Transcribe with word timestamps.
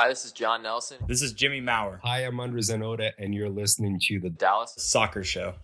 Hi, 0.00 0.06
this 0.06 0.24
is 0.24 0.30
John 0.30 0.62
Nelson. 0.62 0.98
This 1.08 1.22
is 1.22 1.32
Jimmy 1.32 1.60
Maurer. 1.60 1.98
Hi, 2.04 2.20
I'm 2.20 2.38
Andres 2.38 2.70
Zanoda, 2.70 3.10
and 3.18 3.34
you're 3.34 3.48
listening 3.48 3.98
to 4.04 4.20
the 4.20 4.30
Dallas 4.30 4.72
Soccer 4.78 5.24
Show. 5.24 5.54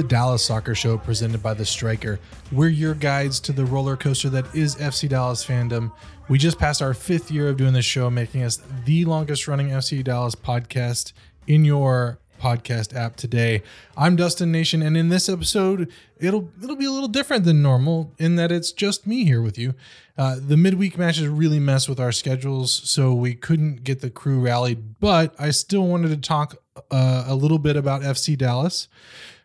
The 0.00 0.08
Dallas 0.08 0.42
Soccer 0.42 0.74
Show 0.74 0.96
presented 0.96 1.42
by 1.42 1.52
The 1.52 1.66
Striker. 1.66 2.18
We're 2.52 2.68
your 2.68 2.94
guides 2.94 3.38
to 3.40 3.52
the 3.52 3.66
roller 3.66 3.98
coaster 3.98 4.30
that 4.30 4.54
is 4.54 4.76
FC 4.76 5.10
Dallas 5.10 5.44
fandom. 5.44 5.92
We 6.30 6.38
just 6.38 6.58
passed 6.58 6.80
our 6.80 6.94
fifth 6.94 7.30
year 7.30 7.50
of 7.50 7.58
doing 7.58 7.74
this 7.74 7.84
show, 7.84 8.08
making 8.08 8.42
us 8.42 8.62
the 8.86 9.04
longest 9.04 9.46
running 9.46 9.68
FC 9.68 10.02
Dallas 10.02 10.34
podcast 10.34 11.12
in 11.46 11.66
your 11.66 12.18
podcast 12.40 12.96
app 12.96 13.16
today. 13.16 13.62
I'm 13.94 14.16
Dustin 14.16 14.50
Nation, 14.50 14.80
and 14.80 14.96
in 14.96 15.10
this 15.10 15.28
episode, 15.28 15.92
it'll 16.18 16.50
it'll 16.62 16.76
be 16.76 16.86
a 16.86 16.90
little 16.90 17.06
different 17.06 17.44
than 17.44 17.60
normal 17.60 18.14
in 18.16 18.36
that 18.36 18.50
it's 18.50 18.72
just 18.72 19.06
me 19.06 19.26
here 19.26 19.42
with 19.42 19.58
you. 19.58 19.74
Uh, 20.16 20.36
the 20.40 20.56
midweek 20.56 20.96
matches 20.96 21.28
really 21.28 21.60
mess 21.60 21.90
with 21.90 22.00
our 22.00 22.12
schedules, 22.12 22.72
so 22.72 23.12
we 23.12 23.34
couldn't 23.34 23.84
get 23.84 24.00
the 24.00 24.08
crew 24.08 24.40
rallied. 24.40 24.98
But 24.98 25.34
I 25.38 25.50
still 25.50 25.86
wanted 25.86 26.08
to 26.08 26.16
talk 26.16 26.56
uh, 26.90 27.24
a 27.26 27.34
little 27.34 27.58
bit 27.58 27.76
about 27.76 28.00
FC 28.00 28.36
Dallas. 28.38 28.88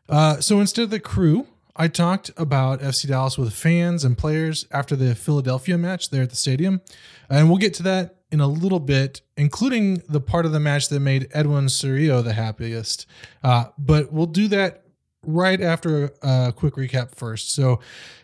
Uh, 0.07 0.39
so 0.39 0.59
instead 0.59 0.83
of 0.83 0.89
the 0.89 0.99
crew, 0.99 1.47
I 1.75 1.87
talked 1.89 2.31
about 2.37 2.79
FC 2.79 3.07
Dallas 3.07 3.37
with 3.37 3.53
fans 3.53 4.05
and 4.05 4.17
players 4.17 4.65
after 4.71 4.95
the 4.95 5.13
Philadelphia 5.13 5.77
match 5.77 6.09
there 6.09 6.23
at 6.23 6.29
the 6.29 6.35
stadium. 6.35 6.81
And 7.29 7.49
we'll 7.49 7.57
get 7.57 7.73
to 7.75 7.83
that 7.83 8.15
in 8.31 8.39
a 8.39 8.47
little 8.47 8.79
bit, 8.79 9.21
including 9.35 10.01
the 10.07 10.21
part 10.21 10.45
of 10.45 10.51
the 10.51 10.59
match 10.59 10.89
that 10.89 10.99
made 10.99 11.27
Edwin 11.33 11.65
Cerrillo 11.65 12.23
the 12.23 12.33
happiest. 12.33 13.05
Uh, 13.43 13.65
but 13.77 14.11
we'll 14.11 14.25
do 14.25 14.47
that 14.47 14.84
right 15.25 15.61
after 15.61 16.11
a 16.21 16.53
quick 16.55 16.75
recap 16.75 17.15
first. 17.15 17.53
So 17.53 17.79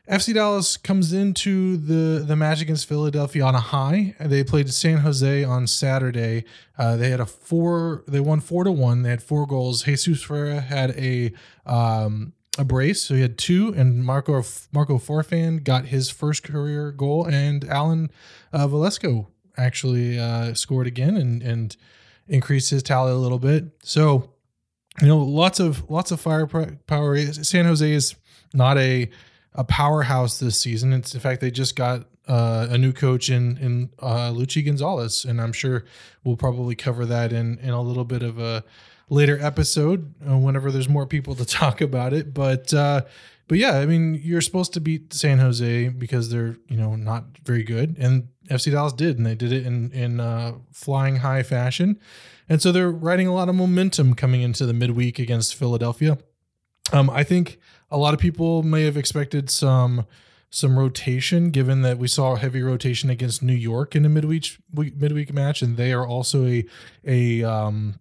FC 0.09 0.33
Dallas 0.33 0.77
comes 0.77 1.13
into 1.13 1.77
the 1.77 2.23
the 2.23 2.35
match 2.35 2.61
against 2.61 2.87
Philadelphia 2.87 3.43
on 3.43 3.55
a 3.55 3.59
high. 3.59 4.15
They 4.19 4.43
played 4.43 4.71
San 4.73 4.99
Jose 4.99 5.43
on 5.43 5.67
Saturday. 5.67 6.43
Uh, 6.77 6.97
they 6.97 7.09
had 7.09 7.19
a 7.19 7.25
four. 7.25 8.03
They 8.07 8.19
won 8.19 8.39
four 8.41 8.63
to 8.63 8.71
one. 8.71 9.03
They 9.03 9.09
had 9.11 9.23
four 9.23 9.45
goals. 9.45 9.83
Jesus 9.83 10.21
Ferreira 10.21 10.59
had 10.59 10.91
a 10.91 11.31
um, 11.65 12.33
a 12.57 12.65
brace, 12.65 13.01
so 13.01 13.15
he 13.15 13.21
had 13.21 13.37
two, 13.37 13.73
and 13.75 14.03
Marco 14.03 14.43
Marco 14.73 14.97
Farfan 14.97 15.63
got 15.63 15.85
his 15.85 16.09
first 16.09 16.43
career 16.43 16.91
goal, 16.91 17.25
and 17.25 17.63
Alan 17.65 18.11
uh, 18.51 18.67
Velasco 18.67 19.29
actually 19.57 20.19
uh, 20.19 20.53
scored 20.53 20.87
again 20.87 21.15
and 21.15 21.41
and 21.41 21.77
increased 22.27 22.71
his 22.71 22.83
tally 22.83 23.11
a 23.11 23.15
little 23.15 23.39
bit. 23.39 23.65
So 23.83 24.31
you 24.99 25.07
know, 25.07 25.17
lots 25.17 25.59
of 25.59 25.89
lots 25.89 26.11
of 26.11 26.19
firepower. 26.19 27.17
San 27.33 27.65
Jose 27.65 27.89
is 27.91 28.15
not 28.53 28.77
a 28.77 29.09
a 29.53 29.63
powerhouse 29.63 30.39
this 30.39 30.59
season. 30.59 30.93
It's 30.93 31.13
in 31.13 31.19
fact 31.19 31.41
they 31.41 31.51
just 31.51 31.75
got 31.75 32.05
uh, 32.27 32.67
a 32.69 32.77
new 32.77 32.93
coach 32.93 33.29
in 33.29 33.57
in 33.57 33.89
uh, 33.99 34.31
Luchi 34.31 34.65
Gonzalez, 34.65 35.25
and 35.25 35.41
I'm 35.41 35.53
sure 35.53 35.85
we'll 36.23 36.37
probably 36.37 36.75
cover 36.75 37.05
that 37.05 37.31
in 37.33 37.57
in 37.59 37.69
a 37.69 37.81
little 37.81 38.05
bit 38.05 38.23
of 38.23 38.39
a 38.39 38.63
later 39.09 39.37
episode 39.41 40.13
uh, 40.29 40.37
whenever 40.37 40.71
there's 40.71 40.89
more 40.89 41.05
people 41.05 41.35
to 41.35 41.45
talk 41.59 41.81
about 41.81 42.13
it. 42.13 42.33
But 42.33 42.73
uh, 42.73 43.01
but 43.51 43.57
yeah, 43.57 43.79
I 43.79 43.85
mean, 43.85 44.17
you're 44.23 44.39
supposed 44.39 44.71
to 44.75 44.79
beat 44.79 45.11
San 45.13 45.39
Jose 45.39 45.89
because 45.89 46.29
they're 46.29 46.55
you 46.69 46.77
know 46.77 46.95
not 46.95 47.25
very 47.43 47.63
good, 47.63 47.97
and 47.99 48.29
FC 48.47 48.71
Dallas 48.71 48.93
did, 48.93 49.17
and 49.17 49.25
they 49.25 49.35
did 49.35 49.51
it 49.51 49.65
in 49.65 49.91
in 49.91 50.21
uh, 50.21 50.53
flying 50.71 51.17
high 51.17 51.43
fashion. 51.43 51.99
And 52.47 52.61
so 52.61 52.71
they're 52.71 52.89
riding 52.89 53.27
a 53.27 53.33
lot 53.33 53.49
of 53.49 53.55
momentum 53.55 54.13
coming 54.13 54.41
into 54.41 54.65
the 54.65 54.71
midweek 54.71 55.19
against 55.19 55.55
Philadelphia. 55.55 56.17
Um, 56.93 57.09
I 57.09 57.25
think 57.25 57.59
a 57.89 57.97
lot 57.97 58.13
of 58.13 58.21
people 58.21 58.63
may 58.63 58.83
have 58.83 58.95
expected 58.95 59.49
some 59.49 60.05
some 60.49 60.79
rotation, 60.79 61.49
given 61.51 61.81
that 61.81 61.97
we 61.97 62.07
saw 62.07 62.35
heavy 62.35 62.61
rotation 62.61 63.09
against 63.09 63.43
New 63.43 63.51
York 63.51 63.97
in 63.97 64.05
a 64.05 64.09
midweek 64.09 64.59
midweek 64.73 65.33
match, 65.33 65.61
and 65.61 65.75
they 65.75 65.91
are 65.91 66.07
also 66.07 66.45
a 66.45 66.65
a 67.05 67.43
um, 67.43 67.99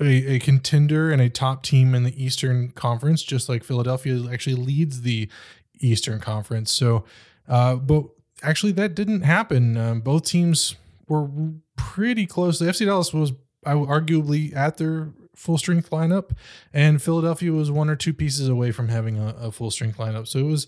a, 0.00 0.34
a 0.34 0.38
contender 0.38 1.10
and 1.10 1.20
a 1.20 1.28
top 1.28 1.62
team 1.62 1.94
in 1.94 2.04
the 2.04 2.22
Eastern 2.22 2.70
Conference, 2.70 3.22
just 3.22 3.48
like 3.48 3.64
Philadelphia 3.64 4.26
actually 4.30 4.56
leads 4.56 5.02
the 5.02 5.28
Eastern 5.80 6.20
Conference. 6.20 6.72
So, 6.72 7.04
uh, 7.48 7.76
but 7.76 8.04
actually, 8.42 8.72
that 8.72 8.94
didn't 8.94 9.22
happen. 9.22 9.76
Um, 9.76 10.00
both 10.00 10.24
teams 10.24 10.76
were 11.08 11.28
pretty 11.76 12.26
close. 12.26 12.58
The 12.58 12.66
FC 12.66 12.86
Dallas 12.86 13.12
was 13.12 13.32
arguably 13.64 14.54
at 14.54 14.76
their 14.76 15.12
full 15.34 15.58
strength 15.58 15.90
lineup, 15.90 16.30
and 16.72 17.00
Philadelphia 17.00 17.52
was 17.52 17.70
one 17.70 17.88
or 17.88 17.96
two 17.96 18.12
pieces 18.12 18.48
away 18.48 18.72
from 18.72 18.88
having 18.88 19.18
a, 19.18 19.34
a 19.40 19.52
full 19.52 19.70
strength 19.70 19.98
lineup. 19.98 20.26
So 20.26 20.38
it 20.40 20.44
was 20.44 20.66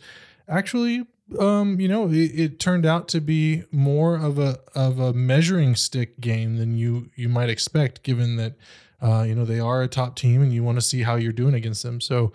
actually, 0.48 1.06
um, 1.38 1.80
you 1.80 1.88
know, 1.88 2.08
it, 2.08 2.14
it, 2.14 2.60
turned 2.60 2.86
out 2.86 3.08
to 3.08 3.20
be 3.20 3.64
more 3.70 4.16
of 4.16 4.38
a 4.38 4.58
of 4.74 4.98
a 4.98 5.12
measuring 5.12 5.74
stick 5.76 6.20
game 6.20 6.56
than 6.56 6.76
you 6.76 7.10
you 7.14 7.28
might 7.28 7.50
expect, 7.50 8.02
given 8.02 8.36
that. 8.36 8.54
Uh, 9.02 9.24
you 9.26 9.34
know 9.34 9.44
they 9.44 9.60
are 9.60 9.82
a 9.82 9.88
top 9.88 10.16
team, 10.16 10.42
and 10.42 10.52
you 10.52 10.62
want 10.62 10.76
to 10.76 10.82
see 10.82 11.02
how 11.02 11.16
you're 11.16 11.32
doing 11.32 11.54
against 11.54 11.82
them. 11.82 12.00
So, 12.00 12.32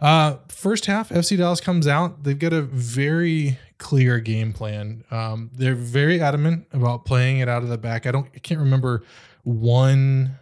uh, 0.00 0.36
first 0.48 0.86
half, 0.86 1.10
FC 1.10 1.36
Dallas 1.36 1.60
comes 1.60 1.86
out. 1.86 2.24
They've 2.24 2.38
got 2.38 2.52
a 2.52 2.62
very 2.62 3.58
clear 3.78 4.18
game 4.18 4.52
plan. 4.52 5.04
Um, 5.10 5.50
they're 5.54 5.74
very 5.74 6.20
adamant 6.20 6.66
about 6.72 7.04
playing 7.04 7.38
it 7.38 7.48
out 7.48 7.62
of 7.62 7.68
the 7.68 7.78
back. 7.78 8.06
I 8.06 8.10
don't, 8.10 8.26
I 8.34 8.38
can't 8.38 8.60
remember 8.60 9.04
one 9.44 10.38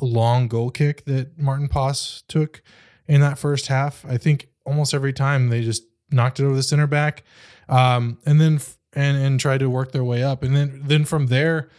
long 0.00 0.48
goal 0.48 0.70
kick 0.70 1.04
that 1.04 1.38
Maarten 1.38 1.68
Paes 1.68 2.22
took 2.28 2.62
in 3.06 3.20
that 3.20 3.38
first 3.38 3.66
half. 3.66 4.04
I 4.06 4.16
think 4.16 4.48
almost 4.64 4.94
every 4.94 5.12
time 5.12 5.48
they 5.48 5.62
just 5.62 5.84
knocked 6.10 6.40
it 6.40 6.44
over 6.44 6.56
the 6.56 6.62
center 6.62 6.86
back, 6.86 7.24
um, 7.68 8.18
and 8.24 8.40
then 8.40 8.60
and 8.92 9.16
and 9.16 9.40
tried 9.40 9.58
to 9.58 9.70
work 9.70 9.92
their 9.92 10.04
way 10.04 10.22
up, 10.22 10.42
and 10.42 10.56
then 10.56 10.82
then 10.84 11.04
from 11.04 11.26
there, 11.26 11.70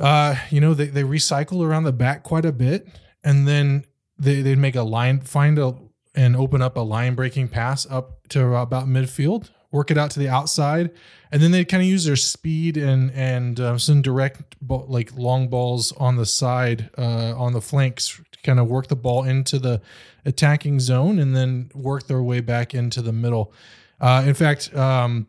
uh, 0.00 0.34
you 0.50 0.60
know, 0.60 0.74
they 0.74 0.86
they 0.86 1.02
recycle 1.02 1.64
around 1.64 1.84
the 1.84 1.92
back 1.92 2.22
quite 2.22 2.44
a 2.44 2.52
bit, 2.52 2.88
and 3.22 3.46
then 3.46 3.84
they 4.18 4.42
they'd 4.42 4.58
make 4.58 4.76
a 4.76 4.82
line, 4.82 5.20
find 5.20 5.58
a 5.58 5.76
and 6.14 6.34
open 6.34 6.60
up 6.60 6.76
a 6.76 6.80
line 6.80 7.14
breaking 7.14 7.48
pass 7.48 7.86
up 7.88 8.26
to 8.28 8.54
about 8.56 8.86
midfield 8.86 9.50
work 9.70 9.90
it 9.90 9.98
out 9.98 10.10
to 10.12 10.18
the 10.18 10.28
outside, 10.28 10.90
and 11.30 11.40
then 11.40 11.50
they 11.50 11.64
kind 11.64 11.82
of 11.82 11.88
use 11.88 12.04
their 12.04 12.16
speed 12.16 12.76
and 12.76 13.10
and 13.12 13.60
uh, 13.60 13.78
some 13.78 14.02
direct 14.02 14.56
ball, 14.60 14.86
like 14.88 15.14
long 15.16 15.48
balls 15.48 15.92
on 15.92 16.16
the 16.16 16.26
side 16.26 16.90
uh, 16.98 17.34
on 17.36 17.52
the 17.52 17.60
flanks 17.60 18.20
kind 18.42 18.58
of 18.58 18.68
work 18.68 18.88
the 18.88 18.96
ball 18.96 19.24
into 19.24 19.58
the 19.58 19.80
attacking 20.24 20.80
zone, 20.80 21.18
and 21.18 21.34
then 21.34 21.70
work 21.74 22.06
their 22.06 22.22
way 22.22 22.40
back 22.40 22.74
into 22.74 23.02
the 23.02 23.12
middle. 23.12 23.52
Uh, 24.00 24.24
in 24.26 24.34
fact, 24.34 24.74
um, 24.74 25.26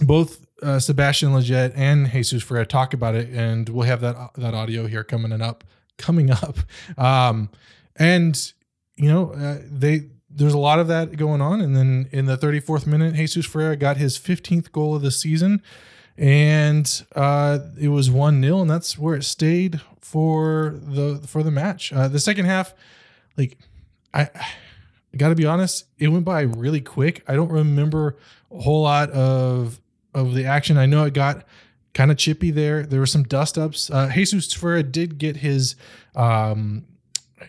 both 0.00 0.44
uh, 0.62 0.78
Sebastian 0.78 1.30
Lletget 1.32 1.72
and 1.74 2.10
Jesus 2.10 2.42
Ferreira 2.42 2.66
talk 2.66 2.94
about 2.94 3.14
it, 3.14 3.28
and 3.30 3.68
we'll 3.68 3.86
have 3.86 4.00
that 4.00 4.16
that 4.36 4.54
audio 4.54 4.86
here 4.86 5.04
coming 5.04 5.32
and 5.32 5.42
up 5.42 5.64
coming 5.98 6.30
up. 6.30 6.58
Um, 6.96 7.50
and 7.96 8.52
you 8.96 9.08
know, 9.08 9.32
uh, 9.32 9.58
they 9.70 10.08
there's 10.34 10.54
a 10.54 10.58
lot 10.58 10.78
of 10.78 10.88
that 10.88 11.16
going 11.16 11.40
on. 11.40 11.60
And 11.60 11.76
then 11.76 12.08
in 12.10 12.26
the 12.26 12.36
34th 12.36 12.86
minute, 12.86 13.14
Jesus 13.14 13.46
Ferreira 13.46 13.76
got 13.76 13.96
his 13.96 14.18
15th 14.18 14.72
goal 14.72 14.94
of 14.94 15.02
the 15.02 15.10
season. 15.10 15.62
And 16.16 17.04
uh, 17.14 17.58
it 17.80 17.88
was 17.88 18.10
1 18.10 18.42
0, 18.42 18.60
and 18.60 18.70
that's 18.70 18.98
where 18.98 19.14
it 19.14 19.24
stayed 19.24 19.80
for 19.98 20.78
the 20.82 21.20
for 21.26 21.42
the 21.42 21.50
match. 21.50 21.90
Uh, 21.90 22.06
the 22.06 22.20
second 22.20 22.44
half, 22.44 22.74
like, 23.38 23.56
I, 24.12 24.28
I 24.34 25.16
got 25.16 25.30
to 25.30 25.34
be 25.34 25.46
honest, 25.46 25.86
it 25.98 26.08
went 26.08 26.26
by 26.26 26.42
really 26.42 26.82
quick. 26.82 27.24
I 27.26 27.34
don't 27.34 27.50
remember 27.50 28.18
a 28.50 28.60
whole 28.60 28.82
lot 28.82 29.10
of 29.10 29.80
of 30.14 30.34
the 30.34 30.44
action. 30.44 30.76
I 30.76 30.86
know 30.86 31.04
it 31.04 31.14
got 31.14 31.44
kind 31.94 32.10
of 32.10 32.16
chippy 32.16 32.50
there. 32.50 32.84
There 32.84 33.00
were 33.00 33.06
some 33.06 33.24
dust 33.24 33.58
ups. 33.58 33.90
Uh, 33.90 34.10
Jesus 34.12 34.52
Ferreira 34.52 34.82
did 34.82 35.18
get 35.18 35.36
his 35.36 35.76
um, 36.14 36.84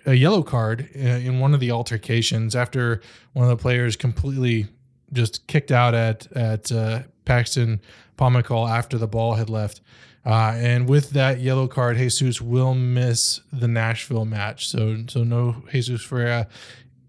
a 0.05 0.13
yellow 0.13 0.43
card 0.43 0.89
uh, 0.95 0.99
in 0.99 1.39
one 1.39 1.53
of 1.53 1.59
the 1.59 1.71
altercations 1.71 2.55
after 2.55 3.01
one 3.33 3.43
of 3.43 3.49
the 3.49 3.61
players 3.61 3.95
completely 3.95 4.67
just 5.11 5.45
kicked 5.47 5.71
out 5.71 5.93
at 5.93 6.31
at 6.35 6.71
uh, 6.71 7.03
Paxton 7.25 7.81
Pomykal 8.17 8.69
after 8.69 8.97
the 8.97 9.07
ball 9.07 9.35
had 9.35 9.49
left. 9.49 9.81
Uh, 10.25 10.53
and 10.55 10.87
with 10.87 11.09
that 11.11 11.41
yellow 11.41 11.67
card, 11.67 11.97
Jesus 11.97 12.41
will 12.41 12.73
miss 12.73 13.41
the 13.51 13.67
Nashville 13.67 14.25
match. 14.25 14.67
So 14.67 15.03
so 15.07 15.23
no 15.23 15.63
Jesus 15.71 16.01
Ferreira 16.01 16.47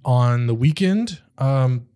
on 0.04 0.46
the 0.46 0.54
weekend. 0.54 1.20
Um, 1.38 1.86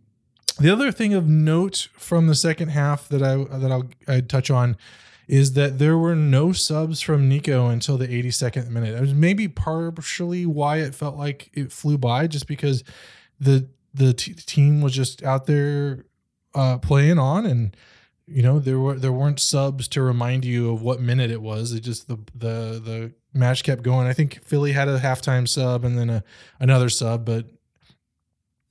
the 0.58 0.72
other 0.72 0.92
thing 0.92 1.14
of 1.14 1.28
note 1.28 1.88
from 1.96 2.26
the 2.26 2.34
second 2.34 2.68
half 2.68 3.08
that 3.08 3.22
I 3.22 3.36
that 3.58 3.70
I'll 3.70 3.88
I'd 4.06 4.28
touch 4.28 4.50
on 4.50 4.76
is 5.28 5.52
that 5.52 5.78
there 5.78 5.98
were 5.98 6.16
no 6.16 6.52
subs 6.52 7.02
from 7.02 7.28
Nico 7.28 7.68
until 7.68 7.98
the 7.98 8.08
82nd 8.08 8.70
minute. 8.70 8.96
It 8.96 9.00
was 9.00 9.12
maybe 9.12 9.46
partially 9.46 10.46
why 10.46 10.78
it 10.78 10.94
felt 10.94 11.16
like 11.16 11.50
it 11.52 11.70
flew 11.70 11.98
by, 11.98 12.26
just 12.26 12.46
because 12.46 12.82
the 13.38 13.68
the 13.92 14.14
t- 14.14 14.34
team 14.34 14.80
was 14.80 14.94
just 14.94 15.22
out 15.22 15.46
there 15.46 16.06
uh, 16.54 16.78
playing 16.78 17.18
on, 17.18 17.44
and 17.44 17.76
you 18.26 18.42
know 18.42 18.58
there 18.58 18.78
were 18.78 18.94
there 18.94 19.12
weren't 19.12 19.40
subs 19.40 19.86
to 19.88 20.02
remind 20.02 20.44
you 20.44 20.72
of 20.72 20.82
what 20.82 21.00
minute 21.00 21.30
it 21.30 21.42
was. 21.42 21.72
It 21.72 21.80
just 21.80 22.08
the 22.08 22.16
the 22.34 22.80
the 22.82 23.12
match 23.34 23.62
kept 23.62 23.82
going. 23.82 24.06
I 24.06 24.14
think 24.14 24.42
Philly 24.44 24.72
had 24.72 24.88
a 24.88 24.98
halftime 24.98 25.46
sub 25.46 25.84
and 25.84 25.98
then 25.98 26.08
a 26.08 26.24
another 26.58 26.88
sub, 26.88 27.26
but 27.26 27.46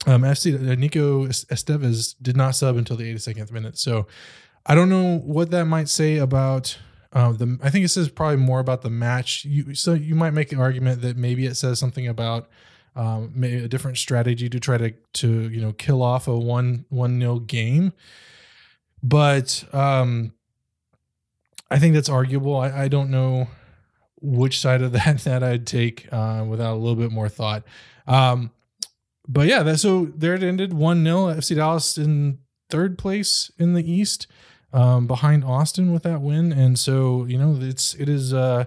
um, 0.07 0.21
FC 0.21 0.55
uh, 0.55 0.75
Nico 0.75 1.27
Estevez 1.27 2.15
did 2.21 2.37
not 2.37 2.55
sub 2.55 2.77
until 2.77 2.95
the 2.95 3.13
82nd 3.13 3.51
minute. 3.51 3.77
So 3.77 4.07
I 4.65 4.73
don't 4.73 4.89
know 4.89 5.17
what 5.19 5.51
that 5.51 5.65
might 5.65 5.89
say 5.89 6.17
about 6.17 6.77
uh, 7.11 7.33
the. 7.33 7.59
I 7.61 7.69
think 7.69 7.85
it 7.85 7.89
says 7.89 8.09
probably 8.09 8.37
more 8.37 8.59
about 8.59 8.81
the 8.81 8.89
match. 8.89 9.43
You 9.45 9.75
so 9.75 9.93
you 9.93 10.15
might 10.15 10.31
make 10.31 10.51
an 10.51 10.59
argument 10.59 11.01
that 11.01 11.17
maybe 11.17 11.45
it 11.45 11.55
says 11.55 11.77
something 11.77 12.07
about 12.07 12.49
um, 12.95 13.33
a 13.43 13.67
different 13.67 13.97
strategy 13.97 14.49
to 14.49 14.59
try 14.59 14.77
to 14.77 14.93
to 15.13 15.49
you 15.49 15.61
know 15.61 15.73
kill 15.73 16.01
off 16.01 16.27
a 16.27 16.37
one 16.37 16.85
one 16.89 17.19
nil 17.19 17.39
game. 17.39 17.91
But 19.03 19.65
um, 19.73 20.33
I 21.69 21.79
think 21.79 21.93
that's 21.93 22.09
arguable. 22.09 22.57
I, 22.57 22.83
I 22.83 22.87
don't 22.87 23.09
know 23.09 23.49
which 24.21 24.59
side 24.59 24.81
of 24.81 24.91
that 24.93 25.19
that 25.19 25.43
I'd 25.43 25.67
take 25.67 26.07
uh, 26.11 26.45
without 26.47 26.73
a 26.73 26.79
little 26.79 26.95
bit 26.95 27.11
more 27.11 27.29
thought. 27.29 27.63
Um, 28.07 28.51
but 29.27 29.47
yeah, 29.47 29.63
that, 29.63 29.77
so 29.79 30.05
there 30.05 30.33
it 30.33 30.43
ended 30.43 30.73
1 30.73 31.03
0. 31.03 31.15
FC 31.27 31.55
Dallas 31.55 31.97
in 31.97 32.39
third 32.69 32.97
place 32.97 33.51
in 33.57 33.73
the 33.73 33.89
East 33.89 34.27
um, 34.73 35.07
behind 35.07 35.43
Austin 35.43 35.91
with 35.91 36.03
that 36.03 36.21
win. 36.21 36.51
And 36.51 36.79
so, 36.79 37.25
you 37.25 37.37
know, 37.37 37.57
it's, 37.59 37.93
it 37.95 38.09
is, 38.09 38.33
uh, 38.33 38.65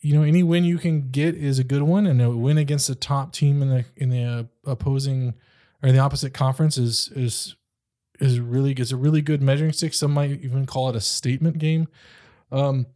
you 0.00 0.14
know, 0.14 0.22
any 0.22 0.42
win 0.42 0.64
you 0.64 0.78
can 0.78 1.10
get 1.10 1.34
is 1.34 1.58
a 1.58 1.64
good 1.64 1.82
one. 1.82 2.06
And 2.06 2.20
a 2.20 2.30
win 2.30 2.58
against 2.58 2.88
the 2.88 2.94
top 2.94 3.32
team 3.32 3.62
in 3.62 3.68
the, 3.70 3.84
in 3.96 4.10
the 4.10 4.24
uh, 4.24 4.70
opposing 4.70 5.34
or 5.82 5.92
the 5.92 5.98
opposite 5.98 6.34
conference 6.34 6.78
is, 6.78 7.10
is, 7.14 7.56
is 8.20 8.40
really, 8.40 8.72
is 8.72 8.92
a 8.92 8.96
really 8.96 9.22
good 9.22 9.42
measuring 9.42 9.72
stick. 9.72 9.94
Some 9.94 10.12
might 10.12 10.42
even 10.42 10.66
call 10.66 10.88
it 10.90 10.96
a 10.96 11.00
statement 11.00 11.58
game. 11.58 11.88
Um, 12.52 12.86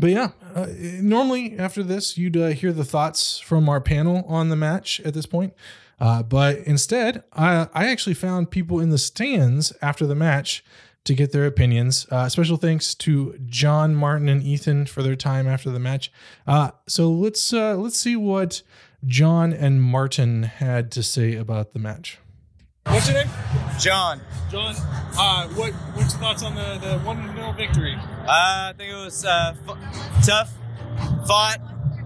but 0.00 0.10
yeah, 0.10 0.30
uh, 0.54 0.66
normally 1.00 1.58
after 1.58 1.82
this, 1.82 2.16
you'd 2.18 2.36
uh, 2.36 2.48
hear 2.48 2.72
the 2.72 2.84
thoughts 2.84 3.38
from 3.38 3.68
our 3.68 3.80
panel 3.80 4.24
on 4.28 4.48
the 4.48 4.56
match 4.56 5.00
at 5.00 5.14
this 5.14 5.26
point. 5.26 5.54
Uh, 5.98 6.22
but 6.22 6.58
instead, 6.58 7.24
I, 7.32 7.68
I 7.72 7.86
actually 7.88 8.14
found 8.14 8.50
people 8.50 8.80
in 8.80 8.90
the 8.90 8.98
stands 8.98 9.72
after 9.80 10.06
the 10.06 10.14
match 10.14 10.64
to 11.04 11.14
get 11.14 11.32
their 11.32 11.46
opinions. 11.46 12.06
Uh, 12.10 12.28
special 12.28 12.56
thanks 12.56 12.94
to 12.96 13.38
John, 13.46 13.94
Martin, 13.94 14.28
and 14.28 14.42
Ethan 14.42 14.86
for 14.86 15.02
their 15.02 15.16
time 15.16 15.46
after 15.46 15.70
the 15.70 15.78
match. 15.78 16.12
Uh, 16.46 16.72
so 16.86 17.10
let's 17.10 17.52
uh, 17.52 17.76
let's 17.76 17.96
see 17.96 18.16
what 18.16 18.62
John 19.06 19.52
and 19.52 19.82
Martin 19.82 20.42
had 20.42 20.90
to 20.92 21.02
say 21.02 21.34
about 21.34 21.72
the 21.72 21.78
match. 21.78 22.18
What's 22.86 23.08
your 23.08 23.18
name? 23.24 23.30
John, 23.78 24.20
John. 24.50 24.74
Uh, 25.18 25.48
what 25.48 25.72
what's 25.94 26.12
your 26.14 26.20
thoughts 26.22 26.42
on 26.42 26.54
the 26.54 26.78
the 26.80 26.98
one 27.00 27.34
0 27.36 27.52
victory? 27.52 27.94
uh, 27.94 28.26
I 28.28 28.72
think 28.76 28.90
it 28.92 28.96
was 28.96 29.24
uh, 29.24 29.54
f- 29.68 30.24
tough, 30.26 30.52
fought, 31.26 31.58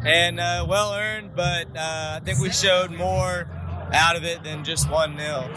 and 0.04 0.40
uh, 0.40 0.64
well 0.68 0.92
earned, 0.94 1.34
but 1.36 1.66
uh, 1.76 2.16
I 2.16 2.20
think 2.24 2.38
we 2.40 2.50
showed 2.50 2.90
more 2.90 3.48
out 3.92 4.16
of 4.16 4.24
it 4.24 4.42
than 4.42 4.64
just 4.64 4.90
one 4.90 5.16
0 5.16 5.48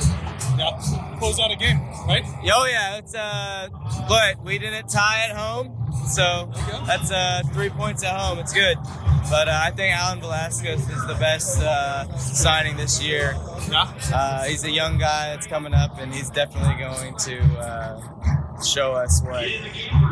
Yeah, 0.58 0.80
close 1.20 1.40
out 1.40 1.52
a 1.52 1.56
game, 1.56 1.80
right? 2.08 2.24
Oh 2.54 2.66
yeah, 2.70 2.98
it's 2.98 3.16
uh, 3.16 3.70
but 4.08 4.44
we 4.44 4.58
didn't 4.60 4.88
tie 4.90 5.26
at 5.30 5.36
home, 5.36 5.76
so 6.08 6.50
There 6.54 6.66
you 6.66 6.72
go. 6.72 6.86
that's 6.86 7.12
uh, 7.12 7.42
three 7.54 7.70
points 7.70 8.04
at 8.04 8.16
home. 8.20 8.40
It's 8.40 8.54
good, 8.54 8.78
but 9.30 9.48
uh, 9.48 9.62
I 9.64 9.72
think 9.72 9.96
Alan 9.96 10.20
Velasquez 10.20 10.88
is 10.90 11.08
the 11.08 11.16
best 11.16 11.60
uh, 11.62 12.06
signing 12.18 12.78
this 12.78 13.02
year. 13.02 13.36
Yeah. 13.72 13.92
Uh, 14.14 14.44
he's 14.44 14.64
a 14.66 14.72
young 14.72 14.98
guy 14.98 15.30
that's 15.30 15.48
coming 15.48 15.74
up, 15.74 15.98
and 16.00 16.14
he's 16.14 16.30
definitely 16.30 16.76
going 16.76 17.16
to 17.18 17.40
uh, 17.60 18.62
show 18.64 18.92
us 18.94 19.22
what 19.24 19.48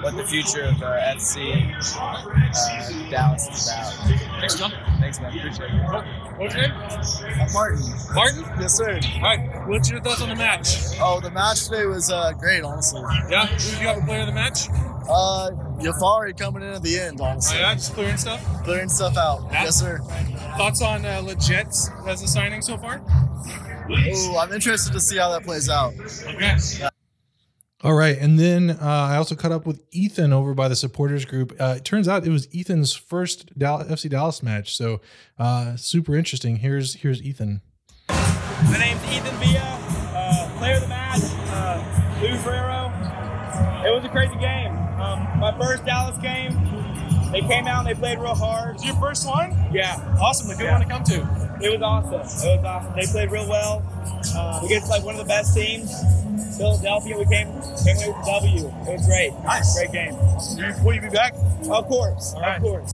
what 0.02 0.16
the 0.16 0.24
future 0.24 0.64
of 0.64 0.82
uh, 0.82 0.98
FC 1.16 1.76
uh, 2.00 3.10
Dallas 3.12 3.48
is 3.50 3.68
about. 3.70 3.94
Thanks, 4.40 4.56
John. 4.56 4.72
Thanks, 5.12 5.20
man. 5.20 5.38
Appreciate 5.38 5.72
it. 5.72 5.84
What, 5.92 6.06
what's 6.40 6.56
your 6.56 6.68
name? 6.68 7.54
Martin. 7.54 7.80
Martin. 8.14 8.62
Yes, 8.62 8.78
sir. 8.78 9.00
All 9.16 9.22
right. 9.22 9.68
What's 9.68 9.90
your 9.90 10.00
thoughts 10.02 10.22
on 10.22 10.30
the 10.30 10.36
match? 10.36 10.76
Oh, 11.00 11.20
the 11.22 11.32
match 11.32 11.66
today 11.66 11.86
was 11.86 12.10
uh, 12.10 12.32
great, 12.34 12.64
honestly. 12.64 13.02
Yeah. 13.30 13.48
Who 13.48 13.78
you 13.78 13.84
got 13.84 13.96
the 13.98 14.02
player 14.06 14.22
of 14.22 14.28
the 14.28 14.34
match? 14.34 14.70
Uh, 15.10 15.52
Yafari 15.80 16.38
coming 16.38 16.62
in 16.64 16.70
at 16.70 16.84
the 16.84 17.00
end, 17.00 17.20
Oh, 17.20 17.26
honestly. 17.26 17.58
yeah, 17.60 17.74
just 17.74 17.94
clearing 17.94 18.18
stuff. 18.18 18.64
Clearing 18.64 18.88
stuff 18.90 19.18
out. 19.18 19.48
Yeah. 19.52 19.64
Yes, 19.64 19.80
sir. 19.80 19.98
Thoughts 20.58 20.82
on 20.82 21.06
uh, 21.06 21.22
Legets 21.22 22.08
as 22.08 22.22
a 22.22 22.28
signing 22.28 22.62
so 22.62 22.78
far? 22.78 23.02
Ooh, 23.90 24.38
I'm 24.38 24.54
interested 24.54 24.94
to 24.94 25.00
see 25.02 25.18
how 25.18 25.32
that 25.32 25.44
plays 25.44 25.70
out. 25.70 25.94
Okay. 26.28 26.56
All 27.84 27.94
right, 27.96 28.16
and 28.20 28.38
then 28.38 28.70
uh, 28.70 28.78
I 28.80 29.16
also 29.16 29.34
caught 29.34 29.52
up 29.52 29.66
with 29.66 29.82
Ethan 29.92 30.32
over 30.32 30.54
by 30.54 30.68
the 30.68 30.76
supporters 30.76 31.26
group. 31.26 31.56
Uh, 31.60 31.74
it 31.78 31.84
turns 31.86 32.08
out 32.08 32.24
it 32.28 32.30
was 32.30 32.48
Ethan's 32.54 32.94
first 32.94 33.58
Dal- 33.58 33.84
FC 33.86 34.08
Dallas 34.08 34.44
match, 34.44 34.76
so 34.76 35.02
uh, 35.40 35.76
super 35.78 36.16
interesting. 36.16 36.58
Here's 36.58 36.94
here's 36.96 37.24
Ethan. 37.24 37.62
My 38.10 38.78
name's 38.78 39.02
Ethan 39.12 39.36
Villa, 39.40 39.80
uh, 40.14 40.58
player 40.60 40.76
of 40.76 40.82
the 40.84 40.88
match, 40.90 41.22
uh, 41.24 42.20
Lou 42.22 42.38
Ferrero. 42.38 42.90
It 43.84 43.90
was 43.96 44.06
a 44.06 44.10
crazy 44.10 44.36
game. 44.40 44.72
Um, 45.02 45.40
my 45.40 45.58
first 45.60 45.84
Dallas 45.84 46.18
game. 46.20 46.54
They 47.32 47.42
came 47.42 47.66
out 47.66 47.88
and 47.88 47.88
they 47.88 48.00
played 48.00 48.20
real 48.20 48.36
hard. 48.36 48.76
Is 48.76 48.86
your 48.86 48.96
first 48.98 49.26
one? 49.26 49.56
Yeah, 49.72 49.96
Awesome. 50.22 50.52
A 50.52 50.56
good 50.56 50.66
Yeah. 50.66 50.78
one 50.78 50.82
to 50.82 50.88
come 50.88 51.04
to. 51.06 51.60
it 51.66 51.72
was 51.72 51.82
awesome. 51.82 52.14
It 52.20 52.58
was 52.60 52.66
awesome. 52.66 52.94
They 52.94 53.06
played 53.08 53.32
real 53.32 53.48
well. 53.50 53.82
Uh, 54.36 54.62
against 54.66 54.90
like 54.90 55.04
one 55.04 55.16
of 55.16 55.20
the 55.20 55.26
best 55.28 55.56
teams, 55.56 55.90
Philadelphia. 56.58 57.18
We 57.18 57.26
came 57.26 57.48
came 57.84 57.98
away 57.98 58.08
with 58.08 58.18
a 58.18 58.40
W. 58.42 58.68
It 58.68 58.98
was 58.98 59.08
great. 59.08 59.34
Nice. 59.44 59.78
Great 59.78 59.92
game. 59.92 60.16
Will 60.84 60.96
you 60.96 61.02
be 61.02 61.10
back? 61.10 61.34
Of 61.70 61.88
course. 61.88 62.34
All 62.36 62.42
right. 62.42 62.58
Of 62.58 62.64
course. 62.64 62.94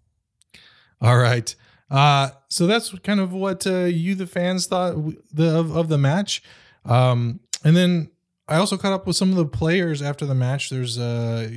All 1.00 1.18
right, 1.18 1.54
uh, 1.92 2.30
so 2.50 2.66
that's 2.66 2.90
kind 3.00 3.20
of 3.20 3.32
what 3.32 3.68
uh, 3.68 3.84
you, 3.86 4.16
the 4.16 4.26
fans, 4.26 4.66
thought 4.66 4.96
the, 5.32 5.60
of, 5.60 5.76
of 5.76 5.90
the 5.90 5.98
match, 6.00 6.42
um, 6.86 7.40
and 7.64 7.78
then 7.78 8.10
I 8.48 8.56
also 8.56 8.78
caught 8.78 8.94
up 8.94 9.06
with 9.06 9.16
some 9.16 9.30
of 9.30 9.36
the 9.36 9.46
players 9.46 10.02
after 10.02 10.26
the 10.26 10.34
match. 10.34 10.72
There's 10.72 10.98
uh, 10.98 11.50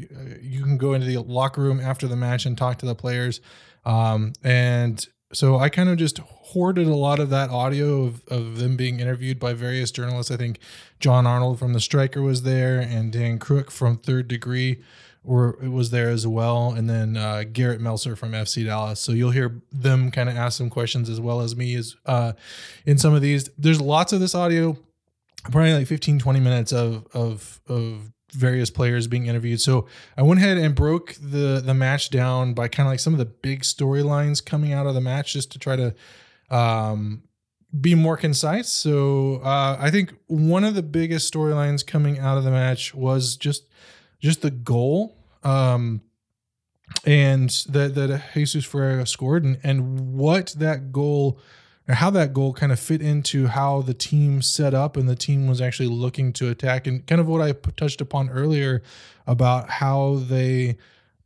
you 0.43 0.63
can 0.63 0.77
go 0.77 0.93
into 0.93 1.07
the 1.07 1.17
locker 1.23 1.63
room 1.63 1.81
after 1.81 2.07
the 2.07 2.17
match 2.17 2.45
and 2.45 2.59
talk 2.59 2.79
to 2.79 2.87
the 2.87 2.95
players, 2.95 3.41
um, 3.87 4.35
and 4.45 5.07
so 5.33 5.59
I 5.59 5.69
kind 5.69 5.89
of 5.89 5.97
just 5.97 6.19
hoarded 6.19 6.87
a 6.87 6.95
lot 6.95 7.21
of 7.21 7.31
that 7.31 7.51
audio 7.51 8.05
of, 8.05 8.23
of 8.29 8.59
them 8.59 8.77
being 8.77 9.01
interviewed 9.01 9.39
by 9.39 9.53
various 9.53 9.91
journalists. 9.91 10.33
I 10.33 10.37
think 10.37 10.59
John 10.99 11.27
Arnold 11.27 11.59
from 11.59 11.73
the 11.73 11.81
Striker 11.81 12.23
was 12.23 12.43
there, 12.43 12.81
and 12.81 13.13
Dan 13.13 13.39
Crook 13.39 13.71
from 13.71 13.97
Third 13.97 14.29
Degree 14.29 14.83
were 15.23 15.59
was 15.63 15.91
there 15.91 16.09
as 16.09 16.27
well, 16.27 16.73
and 16.73 16.89
then 16.89 17.17
uh, 17.17 17.45
Garrett 17.53 17.81
Melser 17.81 18.17
from 18.17 18.33
FC 18.33 18.65
Dallas. 18.65 19.01
So 19.01 19.13
you'll 19.13 19.31
hear 19.31 19.61
them 19.71 20.11
kind 20.11 20.29
of 20.29 20.37
ask 20.37 20.59
some 20.59 20.71
questions 20.71 21.09
as 21.09 21.21
well 21.21 21.41
as 21.41 21.55
me 21.55 21.75
as 21.75 21.97
uh, 22.07 22.33
in 22.87 22.99
some 22.99 23.15
of 23.15 23.23
these. 23.23 23.51
There's 23.59 23.81
lots 23.81 24.13
of 24.13 24.21
this 24.21 24.35
audio 24.35 24.77
probably 25.45 25.73
like 25.73 25.87
15 25.87 26.19
20 26.19 26.41
minutes 26.41 26.73
of 26.73 27.07
of 27.15 27.61
of 27.69 28.13
various 28.33 28.71
players 28.71 29.07
being 29.07 29.27
interviewed. 29.27 29.61
So 29.61 29.87
i 30.17 30.23
went 30.23 30.41
ahead 30.41 30.57
and 30.57 30.75
broke 30.75 31.15
the 31.15 31.63
the 31.65 31.75
match 31.75 32.11
down 32.11 32.55
by 32.55 32.69
kind 32.69 32.87
of 32.87 32.93
like 32.93 33.01
some 33.01 33.15
of 33.15 33.19
the 33.19 33.25
big 33.25 33.63
storylines 33.63 34.45
coming 34.45 34.73
out 34.73 34.87
of 34.87 34.95
the 34.95 35.01
match 35.01 35.33
just 35.33 35.53
to 35.53 35.59
try 35.59 35.77
to 35.77 35.95
um 36.51 37.23
be 37.81 37.95
more 37.95 38.17
concise. 38.17 38.69
So 38.69 39.37
uh 39.43 39.77
i 39.81 39.91
think 39.91 40.15
one 40.27 40.65
of 40.65 40.75
the 40.75 40.83
biggest 40.83 41.33
storylines 41.33 41.87
coming 41.87 42.19
out 42.19 42.39
of 42.39 42.45
the 42.45 42.51
match 42.51 42.95
was 42.95 43.37
just 43.37 43.65
just 44.21 44.43
the 44.43 44.51
goal 44.51 45.17
um 45.45 46.03
and 47.05 47.51
that 47.69 47.95
that 47.95 48.23
jesus 48.35 48.65
ferreira 48.65 49.07
scored 49.07 49.45
and 49.45 49.59
and 49.63 50.13
what 50.15 50.55
that 50.59 50.93
goal 50.93 51.39
how 51.95 52.11
that 52.11 52.33
goal 52.33 52.53
kind 52.53 52.73
of 52.73 52.79
fit 52.79 53.03
into 53.03 53.47
how 53.47 53.83
the 53.83 53.95
team 53.95 54.43
set 54.43 54.75
up 54.75 54.97
and 54.97 55.09
the 55.09 55.17
team 55.17 55.47
was 55.47 55.61
actually 55.61 55.89
looking 55.89 56.33
to 56.35 56.49
attack 56.49 56.87
and 56.87 57.07
kind 57.07 57.21
of 57.21 57.29
what 57.29 57.41
I 57.41 57.53
touched 57.53 58.01
upon 58.01 58.29
earlier 58.31 58.83
about 59.27 59.71
how 59.71 60.17
they 60.17 60.77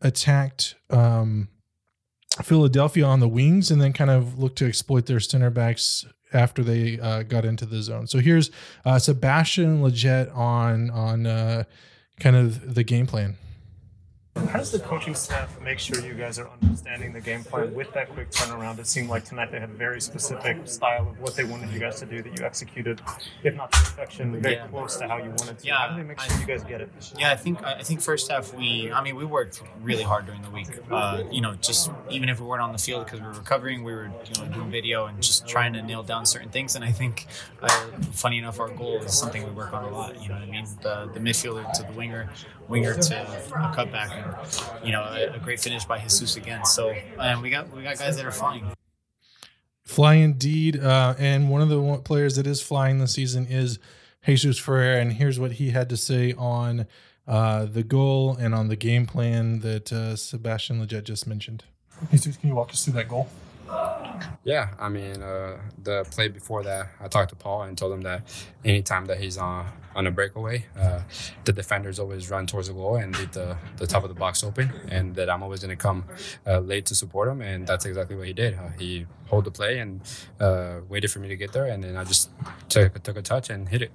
attacked 0.01 0.75
um, 0.91 1.49
Philadelphia 2.43 3.05
on 3.05 3.21
the 3.21 3.29
wings 3.29 3.71
and 3.71 3.81
then 3.81 3.93
kind 3.93 4.11
of 4.11 4.39
looked 4.39 4.59
to 4.59 4.67
exploit 4.67 5.07
their 5.07 5.21
center 5.21 5.51
backs 5.51 6.05
after 6.33 6.63
they 6.63 6.99
uh, 6.99 7.23
got 7.23 7.45
into 7.45 7.65
the 7.65 7.81
zone. 7.83 8.07
So 8.07 8.19
here's 8.19 8.51
uh, 8.85 8.99
Sebastian 8.99 9.83
Lletget 9.83 10.37
on 10.37 10.91
on 10.91 11.27
uh, 11.27 11.65
kind 12.21 12.37
of 12.37 12.75
the 12.75 12.85
game 12.85 13.07
plan. 13.07 13.37
How 14.37 14.59
does 14.59 14.73
the 14.73 14.81
coaching 14.81 15.15
staff 15.15 15.61
make 15.63 15.79
sure 15.79 16.01
you 16.01 16.13
guys 16.15 16.41
are 16.41 16.49
understanding 16.61 17.13
the 17.13 17.21
game 17.21 17.45
plan 17.45 17.73
with 17.73 17.93
that 17.93 18.09
quick 18.11 18.31
turnaround? 18.33 18.81
It 18.81 18.87
seemed 18.89 19.09
like 19.09 19.25
tonight 19.25 19.53
they 19.53 19.61
had 19.61 19.71
a 19.71 19.73
very 19.73 20.01
specific 20.01 20.67
style 20.67 21.09
of 21.09 21.21
what 21.21 21.37
they 21.37 21.45
wanted 21.45 21.71
you 21.73 21.79
guys 21.79 22.01
to 22.01 22.07
do 22.07 22.21
that 22.21 22.37
you 22.39 22.45
executed, 22.45 23.01
if 23.45 23.55
not 23.55 23.71
to 23.73 23.79
perfection, 23.79 24.41
very 24.43 24.55
Yeah. 24.57 24.67
close 24.67 24.97
to 24.97 25.07
how 25.07 25.19
you 25.19 25.31
wanted 25.31 25.61
to. 25.61 25.67
Yeah, 25.67 25.77
How 25.77 25.89
do 25.91 26.03
they 26.03 26.09
make 26.09 26.19
sure 26.21 26.37
I- 26.37 26.41
you 26.41 26.47
guys 26.47 26.65
get 26.65 26.81
it? 26.81 26.91
Yeah, 27.17 27.31
I 27.31 27.37
think 27.37 27.63
I 27.65 27.83
think 27.85 28.01
first 28.01 28.29
half 28.31 28.53
we 28.55 28.91
I 28.93 29.03
mean 29.03 29.15
we 29.15 29.25
worked 29.25 29.63
really 29.83 30.03
hard 30.03 30.27
during 30.27 30.43
the 30.43 30.51
week. 30.51 30.69
Uh, 30.91 31.23
you 31.31 31.41
know, 31.41 31.55
just 31.55 31.91
even 32.11 32.29
if 32.29 32.41
we 32.41 32.47
weren't 32.47 32.63
on 32.63 32.73
the 32.73 32.79
field 32.79 33.05
because 33.05 33.21
we 33.21 33.27
were 33.27 33.33
recovering, 33.35 33.85
we 33.85 33.93
were 33.95 34.11
you 34.35 34.43
know 34.43 34.53
doing 34.53 34.71
video 34.71 35.07
and 35.07 35.23
just 35.23 35.47
trying 35.47 35.73
to 35.75 35.83
nail 35.83 36.03
down 36.03 36.27
certain 36.27 36.49
things. 36.51 36.75
And 36.75 36.85
I 36.85 36.91
think, 36.91 37.27
uh, 37.63 37.69
funny 38.13 38.39
enough, 38.39 38.59
our 38.59 38.69
goal 38.69 38.97
is 39.03 39.17
something 39.17 39.45
we 39.45 39.51
work 39.53 39.73
on 39.73 39.85
a 39.85 39.91
lot. 39.91 40.21
You 40.21 40.29
know 40.29 40.35
what 40.35 40.43
I 40.43 40.47
mean? 40.51 40.67
The 40.83 41.09
the 41.15 41.21
midfielder 41.21 41.73
to 41.75 41.83
the 41.85 41.93
winger, 41.93 42.29
winger 42.69 42.95
to 42.95 43.23
a 43.23 43.73
cutback, 43.75 44.11
and 44.11 44.87
you 44.87 44.93
know 44.93 45.03
a, 45.03 45.35
a 45.35 45.39
great 45.39 45.61
finish 45.61 45.85
by 45.85 45.99
Jesus 45.99 46.37
again. 46.37 46.65
So 46.65 46.95
and 47.21 47.43
we 47.43 47.51
got 47.51 47.71
we 47.75 47.83
got 47.83 47.99
guys 47.99 48.17
that 48.17 48.25
are 48.25 48.31
flying. 48.31 48.65
Fly 49.85 50.15
indeed. 50.15 50.83
Uh, 50.83 51.15
and 51.19 51.51
one 51.51 51.61
of 51.61 51.69
the 51.69 52.01
players 52.05 52.37
that 52.37 52.47
is 52.47 52.63
flying 52.63 52.99
this 52.99 53.13
season 53.13 53.47
is 53.47 53.79
Jesus 54.27 54.59
Ferreira, 54.59 55.01
And 55.01 55.13
here's 55.13 55.39
what 55.39 55.53
he 55.53 55.71
had 55.71 55.89
to 55.91 55.97
say 55.97 56.33
on 56.33 56.87
uh, 57.27 57.67
the 57.67 57.83
goal 57.83 58.37
and 58.37 58.55
on 58.55 58.69
the 58.69 58.77
game 58.77 59.07
plan 59.07 59.61
that 59.61 59.93
uh, 59.93 60.17
Sebastian 60.17 60.81
Lletget 60.81 61.05
just 61.05 61.27
mentioned. 61.27 61.65
Jesus, 62.11 62.37
can 62.37 62.49
you 62.49 62.55
walk 62.55 62.71
us 62.71 62.85
through 62.85 62.95
that 62.95 63.09
goal? 63.09 63.29
Yeah, 64.45 64.75
I 64.79 64.89
mean, 64.89 65.23
uh, 65.23 65.59
the 65.83 66.05
play 66.11 66.29
before 66.29 66.63
that, 66.63 66.89
I 67.01 67.09
talked 67.09 67.31
to 67.31 67.37
Paul 67.37 67.63
and 67.63 67.77
told 67.77 67.93
him 67.93 68.03
that 68.03 68.23
anytime 68.65 69.07
that 69.07 69.19
he's 69.19 69.39
on 69.39 69.67
on 69.97 70.07
a 70.07 70.11
breakaway, 70.11 70.67
uh, 70.77 71.01
the 71.45 71.53
defenders 71.53 72.01
always 72.01 72.29
run 72.29 72.47
towards 72.47 72.67
the 72.67 72.75
goal 72.75 72.97
and 72.97 73.17
leave 73.17 73.31
the, 73.31 73.57
the 73.77 73.87
top 73.87 74.03
of 74.03 74.09
the 74.09 74.15
box 74.15 74.43
open, 74.43 74.73
and 74.89 75.15
that 75.15 75.31
I'm 75.31 75.43
always 75.43 75.61
going 75.61 75.71
to 75.71 75.81
come 75.81 76.05
uh, 76.47 76.59
late 76.59 76.87
to 76.87 76.95
support 76.95 77.29
him, 77.29 77.41
and 77.41 77.67
that's 77.67 77.85
exactly 77.85 78.17
what 78.17 78.27
he 78.27 78.33
did. 78.33 78.55
Uh, 78.55 78.71
he 78.79 79.07
held 79.31 79.45
the 79.45 79.53
play 79.53 79.79
and 79.79 80.01
uh, 80.41 80.81
waited 80.89 81.11
for 81.11 81.21
me 81.21 81.29
to 81.29 81.37
get 81.37 81.53
there, 81.53 81.67
and 81.67 81.83
then 81.85 81.97
I 81.97 82.05
just 82.05 82.31
took 82.69 83.03
took 83.03 83.17
a 83.17 83.23
touch 83.23 83.51
and 83.51 83.69
hit 83.69 83.83
it. 83.83 83.93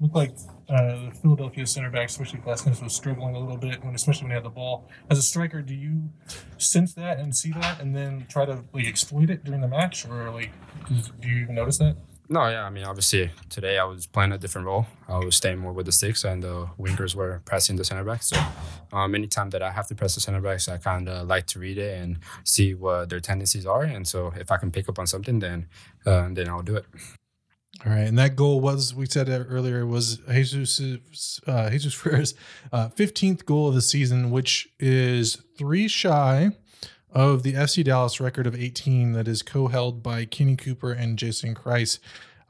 Looked 0.00 0.14
like 0.14 0.30
uh, 0.68 1.06
the 1.06 1.12
Philadelphia 1.20 1.66
center 1.66 1.90
back, 1.90 2.08
especially 2.08 2.38
Glaskins, 2.38 2.80
was 2.82 2.94
struggling 2.94 3.34
a 3.34 3.38
little 3.38 3.56
bit, 3.56 3.82
when, 3.84 3.94
especially 3.94 4.24
when 4.24 4.30
he 4.30 4.34
had 4.34 4.44
the 4.44 4.50
ball. 4.50 4.88
As 5.10 5.18
a 5.18 5.22
striker, 5.22 5.60
do 5.60 5.74
you 5.74 6.10
sense 6.56 6.94
that 6.94 7.18
and 7.18 7.34
see 7.34 7.50
that, 7.52 7.80
and 7.80 7.94
then 7.94 8.26
try 8.28 8.44
to 8.44 8.64
like 8.72 8.86
exploit 8.86 9.28
it 9.28 9.44
during 9.44 9.60
the 9.60 9.68
match, 9.68 10.06
or 10.06 10.30
like 10.30 10.50
do 10.88 11.28
you 11.28 11.42
even 11.42 11.56
notice 11.56 11.78
that? 11.78 11.96
No, 12.30 12.46
yeah, 12.46 12.64
I 12.64 12.70
mean, 12.70 12.84
obviously 12.84 13.30
today 13.48 13.78
I 13.78 13.84
was 13.84 14.06
playing 14.06 14.32
a 14.32 14.38
different 14.38 14.66
role. 14.66 14.86
I 15.08 15.16
was 15.16 15.34
staying 15.34 15.58
more 15.58 15.72
with 15.72 15.86
the 15.86 15.92
sticks, 15.92 16.24
and 16.24 16.42
the 16.42 16.68
wingers 16.78 17.14
were 17.14 17.40
pressing 17.46 17.76
the 17.76 17.84
center 17.84 18.04
backs. 18.04 18.28
So, 18.28 18.38
um, 18.92 19.14
anytime 19.14 19.48
that 19.50 19.62
I 19.62 19.70
have 19.70 19.86
to 19.88 19.94
press 19.94 20.14
the 20.14 20.20
center 20.20 20.42
backs, 20.42 20.68
I 20.68 20.76
kind 20.76 21.08
of 21.08 21.26
like 21.26 21.46
to 21.46 21.58
read 21.58 21.78
it 21.78 21.98
and 21.98 22.18
see 22.44 22.74
what 22.74 23.08
their 23.08 23.20
tendencies 23.20 23.64
are. 23.64 23.82
And 23.82 24.06
so, 24.06 24.34
if 24.36 24.52
I 24.52 24.58
can 24.58 24.70
pick 24.70 24.90
up 24.90 24.98
on 24.98 25.06
something, 25.06 25.38
then 25.38 25.68
uh, 26.04 26.28
then 26.30 26.50
I'll 26.50 26.62
do 26.62 26.76
it. 26.76 26.84
All 27.86 27.92
right, 27.92 28.00
and 28.00 28.18
that 28.18 28.34
goal 28.34 28.60
was 28.60 28.92
we 28.92 29.06
said 29.06 29.28
earlier 29.28 29.86
was 29.86 30.18
Jesus 30.28 30.80
uh, 31.46 31.70
Jesus 31.70 31.94
Ferreira's 31.94 32.34
uh, 32.72 32.88
15th 32.88 33.44
goal 33.44 33.68
of 33.68 33.74
the 33.74 33.82
season, 33.82 34.30
which 34.32 34.68
is 34.80 35.42
three 35.56 35.86
shy 35.86 36.50
of 37.12 37.44
the 37.44 37.54
FC 37.54 37.84
Dallas 37.84 38.20
record 38.20 38.46
of 38.46 38.54
18 38.54 39.12
that 39.12 39.28
is 39.28 39.42
co-held 39.42 40.02
by 40.02 40.24
Kenny 40.24 40.56
Cooper 40.56 40.92
and 40.92 41.18
Jason 41.18 41.54
Kreis. 41.54 42.00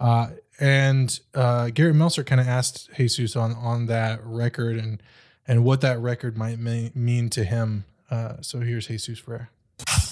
Uh, 0.01 0.29
and 0.59 1.21
uh, 1.35 1.69
Garrett 1.71 1.95
Melser 1.95 2.25
kind 2.25 2.41
of 2.41 2.49
asked 2.49 2.89
Jesus 2.97 3.37
on 3.37 3.53
on 3.53 3.87
that 3.87 4.25
record 4.25 4.77
and 4.77 5.03
and 5.47 5.63
what 5.63 5.83
that 5.83 5.99
record 5.99 6.39
might 6.39 6.59
may, 6.59 6.91
mean 6.95 7.29
to 7.31 7.45
him. 7.45 7.85
Uh, 8.11 8.37
so 8.41 8.61
here's 8.61 8.87
Jesus 8.87 9.19
Ferreira. 9.19 9.51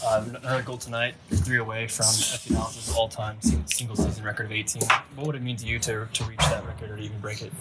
Uh, 0.04 0.25
another 0.40 0.62
goal 0.62 0.78
tonight, 0.78 1.14
three 1.30 1.58
away 1.58 1.87
from 1.88 2.06
FC 2.06 2.52
Dallas' 2.52 2.94
all-time 2.94 3.38
single 3.66 3.96
season 3.96 4.25
record 4.25 4.46
of 4.46 4.52
18. 4.52 4.82
What 5.16 5.26
would 5.26 5.37
it 5.37 5.42
mean 5.42 5.56
to 5.56 5.66
you 5.66 5.78
to, 5.80 6.06
to 6.12 6.25
reach 6.25 6.38
that 6.38 6.64
record 6.64 6.90
or 6.90 6.96
to 6.96 7.02
even 7.02 7.18
break 7.18 7.42
it? 7.42 7.52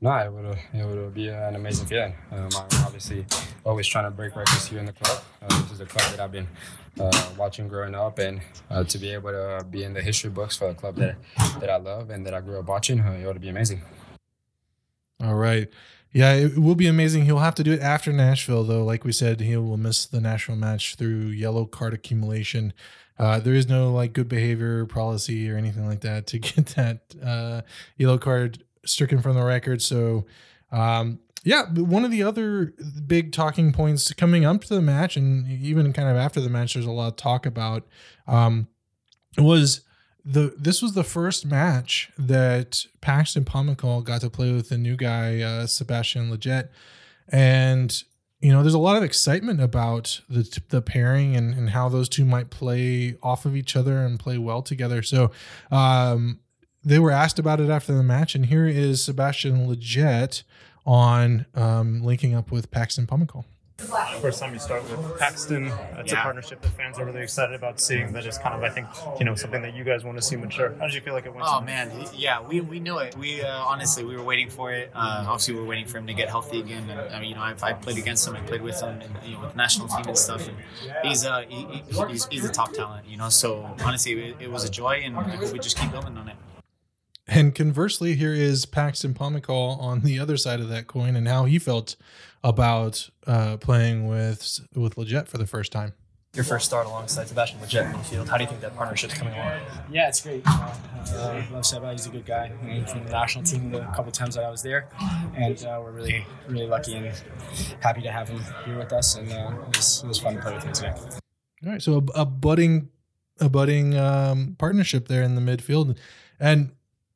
No, 0.00 0.12
it 0.16 0.32
would 0.32 0.58
it 0.74 0.84
would 0.84 1.14
be 1.14 1.28
an 1.28 1.54
amazing 1.54 1.86
feeling. 1.86 2.14
Um, 2.30 2.48
I'm 2.56 2.84
obviously 2.84 3.24
always 3.64 3.86
trying 3.86 4.04
to 4.04 4.10
break 4.10 4.36
records 4.36 4.66
here 4.66 4.78
in 4.78 4.86
the 4.86 4.92
club. 4.92 5.22
Uh, 5.40 5.62
this 5.62 5.72
is 5.72 5.80
a 5.80 5.86
club 5.86 6.10
that 6.10 6.20
I've 6.20 6.32
been 6.32 6.48
uh, 7.00 7.28
watching 7.38 7.68
growing 7.68 7.94
up, 7.94 8.18
and 8.18 8.40
uh, 8.68 8.84
to 8.84 8.98
be 8.98 9.10
able 9.10 9.30
to 9.30 9.64
be 9.70 9.84
in 9.84 9.94
the 9.94 10.02
history 10.02 10.30
books 10.30 10.56
for 10.56 10.68
a 10.68 10.74
club 10.74 10.96
that 10.96 11.16
that 11.60 11.70
I 11.70 11.76
love 11.76 12.10
and 12.10 12.26
that 12.26 12.34
I 12.34 12.40
grew 12.40 12.58
up 12.58 12.66
watching, 12.66 13.00
uh, 13.00 13.12
it 13.12 13.24
would 13.26 13.40
be 13.40 13.48
amazing. 13.48 13.82
All 15.22 15.36
right. 15.36 15.68
Yeah, 16.14 16.32
it 16.34 16.56
will 16.56 16.76
be 16.76 16.86
amazing. 16.86 17.24
He'll 17.24 17.40
have 17.40 17.56
to 17.56 17.64
do 17.64 17.72
it 17.72 17.80
after 17.80 18.12
Nashville, 18.12 18.62
though. 18.62 18.84
Like 18.84 19.04
we 19.04 19.10
said, 19.10 19.40
he 19.40 19.56
will 19.56 19.76
miss 19.76 20.06
the 20.06 20.20
Nashville 20.20 20.54
match 20.54 20.94
through 20.94 21.26
yellow 21.26 21.66
card 21.66 21.92
accumulation. 21.92 22.72
Uh, 23.18 23.40
there 23.40 23.54
is 23.54 23.68
no 23.68 23.92
like 23.92 24.12
good 24.12 24.28
behavior 24.28 24.86
policy 24.86 25.50
or 25.50 25.56
anything 25.56 25.88
like 25.88 26.02
that 26.02 26.28
to 26.28 26.38
get 26.38 26.66
that 26.68 27.00
uh, 27.20 27.62
yellow 27.96 28.16
card 28.16 28.62
stricken 28.86 29.22
from 29.22 29.34
the 29.34 29.42
record. 29.42 29.82
So, 29.82 30.24
um, 30.70 31.18
yeah, 31.42 31.64
one 31.66 32.04
of 32.04 32.12
the 32.12 32.22
other 32.22 32.74
big 33.04 33.32
talking 33.32 33.72
points 33.72 34.12
coming 34.12 34.44
up 34.44 34.62
to 34.62 34.74
the 34.74 34.80
match, 34.80 35.16
and 35.16 35.48
even 35.48 35.92
kind 35.92 36.08
of 36.08 36.16
after 36.16 36.40
the 36.40 36.48
match, 36.48 36.74
there's 36.74 36.86
a 36.86 36.92
lot 36.92 37.08
of 37.08 37.16
talk 37.16 37.44
about 37.44 37.88
um, 38.28 38.68
was 39.36 39.80
the 40.24 40.54
this 40.56 40.80
was 40.80 40.92
the 40.92 41.04
first 41.04 41.44
match 41.44 42.10
that 42.16 42.86
Paxton 43.00 43.44
Pomykal 43.44 44.04
got 44.04 44.22
to 44.22 44.30
play 44.30 44.52
with 44.52 44.70
the 44.70 44.78
new 44.78 44.96
guy 44.96 45.40
uh, 45.40 45.66
Sebastian 45.66 46.30
Lletget, 46.30 46.68
and 47.28 48.02
you 48.40 48.50
know 48.50 48.62
there's 48.62 48.74
a 48.74 48.78
lot 48.78 48.96
of 48.96 49.02
excitement 49.02 49.60
about 49.60 50.20
the 50.28 50.60
the 50.70 50.80
pairing 50.80 51.36
and, 51.36 51.52
and 51.54 51.70
how 51.70 51.88
those 51.88 52.08
two 52.08 52.24
might 52.24 52.50
play 52.50 53.16
off 53.22 53.44
of 53.44 53.54
each 53.54 53.76
other 53.76 53.98
and 53.98 54.18
play 54.18 54.38
well 54.38 54.62
together. 54.62 55.02
So 55.02 55.30
um, 55.70 56.40
they 56.82 56.98
were 56.98 57.10
asked 57.10 57.38
about 57.38 57.60
it 57.60 57.68
after 57.68 57.94
the 57.94 58.02
match, 58.02 58.34
and 58.34 58.46
here 58.46 58.66
is 58.66 59.04
Sebastian 59.04 59.66
Lletget 59.66 60.42
on 60.86 61.46
um, 61.54 62.02
linking 62.02 62.34
up 62.34 62.50
with 62.50 62.70
Paxton 62.70 63.06
Pomykal. 63.78 64.20
First 64.20 64.40
time 64.40 64.52
you 64.52 64.60
start 64.60 64.88
with 64.88 65.18
Paxton, 65.18 65.66
it's 65.98 66.12
a 66.12 66.16
partnership 66.16 66.60
that 66.62 66.68
fans 66.70 66.98
are 66.98 67.04
really 67.04 67.22
excited 67.22 67.54
about 67.56 67.80
seeing. 67.80 68.12
That 68.12 68.24
is 68.24 68.38
kind 68.38 68.54
of, 68.54 68.62
I 68.62 68.68
think, 68.70 68.86
you 69.18 69.24
know, 69.24 69.34
something 69.34 69.62
that 69.62 69.74
you 69.74 69.82
guys 69.82 70.04
want 70.04 70.16
to 70.16 70.22
see 70.22 70.36
mature. 70.36 70.72
How 70.78 70.86
did 70.86 70.94
you 70.94 71.00
feel 71.00 71.12
like 71.12 71.26
it 71.26 71.34
went? 71.34 71.44
Oh 71.48 71.60
man, 71.60 71.90
yeah, 72.14 72.40
we, 72.40 72.60
we 72.60 72.78
knew 72.78 72.98
it. 72.98 73.16
We 73.16 73.42
uh, 73.42 73.48
honestly 73.64 74.04
we 74.04 74.16
were 74.16 74.22
waiting 74.22 74.48
for 74.48 74.72
it. 74.72 74.90
Uh, 74.94 75.24
obviously, 75.26 75.54
we 75.54 75.60
were 75.60 75.66
waiting 75.66 75.86
for 75.86 75.98
him 75.98 76.06
to 76.06 76.14
get 76.14 76.28
healthy 76.28 76.60
again. 76.60 76.88
And 76.88 77.00
I 77.00 77.18
mean, 77.20 77.30
you 77.30 77.34
know, 77.34 77.42
I've, 77.42 77.62
I 77.64 77.72
played 77.72 77.98
against 77.98 78.26
him. 78.28 78.36
I 78.36 78.40
played 78.40 78.62
with 78.62 78.80
him, 78.80 79.00
and 79.00 79.10
you 79.24 79.32
know, 79.34 79.40
with 79.40 79.50
the 79.52 79.56
national 79.56 79.88
team 79.88 80.04
and 80.06 80.16
stuff. 80.18 80.46
And 80.46 80.56
he's 81.02 81.24
uh, 81.26 81.42
he, 81.48 81.64
he- 81.64 82.04
he's, 82.08 82.26
he's 82.26 82.44
a 82.44 82.52
top 82.52 82.72
talent, 82.72 83.06
you 83.08 83.16
know. 83.16 83.28
So 83.28 83.74
honestly, 83.84 84.12
it, 84.30 84.36
it 84.40 84.50
was 84.50 84.64
a 84.64 84.70
joy, 84.70 85.02
and 85.04 85.16
we 85.52 85.58
just 85.58 85.76
keep 85.78 85.90
building 85.90 86.16
on 86.16 86.28
it. 86.28 86.36
And 87.26 87.54
conversely, 87.54 88.14
here 88.16 88.34
is 88.34 88.66
Paxton 88.66 89.14
Pomykal 89.14 89.80
on 89.80 90.00
the 90.00 90.18
other 90.18 90.36
side 90.36 90.60
of 90.60 90.68
that 90.68 90.86
coin 90.86 91.16
and 91.16 91.26
how 91.26 91.46
he 91.46 91.58
felt 91.58 91.96
about 92.42 93.08
uh, 93.26 93.56
playing 93.56 94.06
with 94.06 94.60
with 94.74 94.96
Lletget 94.96 95.28
for 95.28 95.38
the 95.38 95.46
first 95.46 95.72
time. 95.72 95.94
Your 96.34 96.44
first 96.44 96.66
start 96.66 96.86
alongside 96.86 97.28
Sebastian 97.28 97.60
Lletget 97.60 97.86
in 97.86 97.92
the 97.92 98.04
field. 98.04 98.28
How 98.28 98.36
do 98.36 98.42
you 98.42 98.48
think 98.48 98.60
that 98.60 98.76
partnership's 98.76 99.14
coming 99.14 99.34
along? 99.34 99.60
Yeah, 99.90 100.08
it's 100.08 100.20
great. 100.20 100.42
Uh, 100.46 101.42
love 101.52 101.64
Seba. 101.64 101.92
He's 101.92 102.06
a 102.06 102.10
good 102.10 102.26
guy. 102.26 102.52
I 102.60 102.66
mean, 102.66 102.84
from 102.84 103.04
the 103.04 103.10
national 103.10 103.44
team 103.44 103.70
the 103.70 103.80
couple 103.94 104.10
times 104.10 104.34
that 104.34 104.44
I 104.44 104.50
was 104.50 104.62
there, 104.62 104.88
and 105.34 105.64
uh, 105.64 105.80
we're 105.80 105.92
really, 105.92 106.26
really 106.48 106.66
lucky 106.66 106.96
and 106.96 107.14
happy 107.80 108.02
to 108.02 108.10
have 108.10 108.28
him 108.28 108.42
here 108.66 108.76
with 108.76 108.92
us. 108.92 109.14
And 109.14 109.32
uh, 109.32 109.52
it, 109.66 109.76
was, 109.76 110.02
it 110.02 110.08
was 110.08 110.18
fun 110.18 110.34
to 110.34 110.42
play 110.42 110.54
with 110.54 110.64
him 110.64 110.72
today. 110.72 110.92
All 111.64 111.70
right, 111.72 111.80
so 111.80 112.04
a, 112.14 112.22
a 112.22 112.24
budding 112.26 112.90
a 113.40 113.48
budding 113.48 113.96
um, 113.96 114.56
partnership 114.58 115.08
there 115.08 115.22
in 115.22 115.36
the 115.36 115.40
midfield, 115.40 115.96
and 116.38 116.72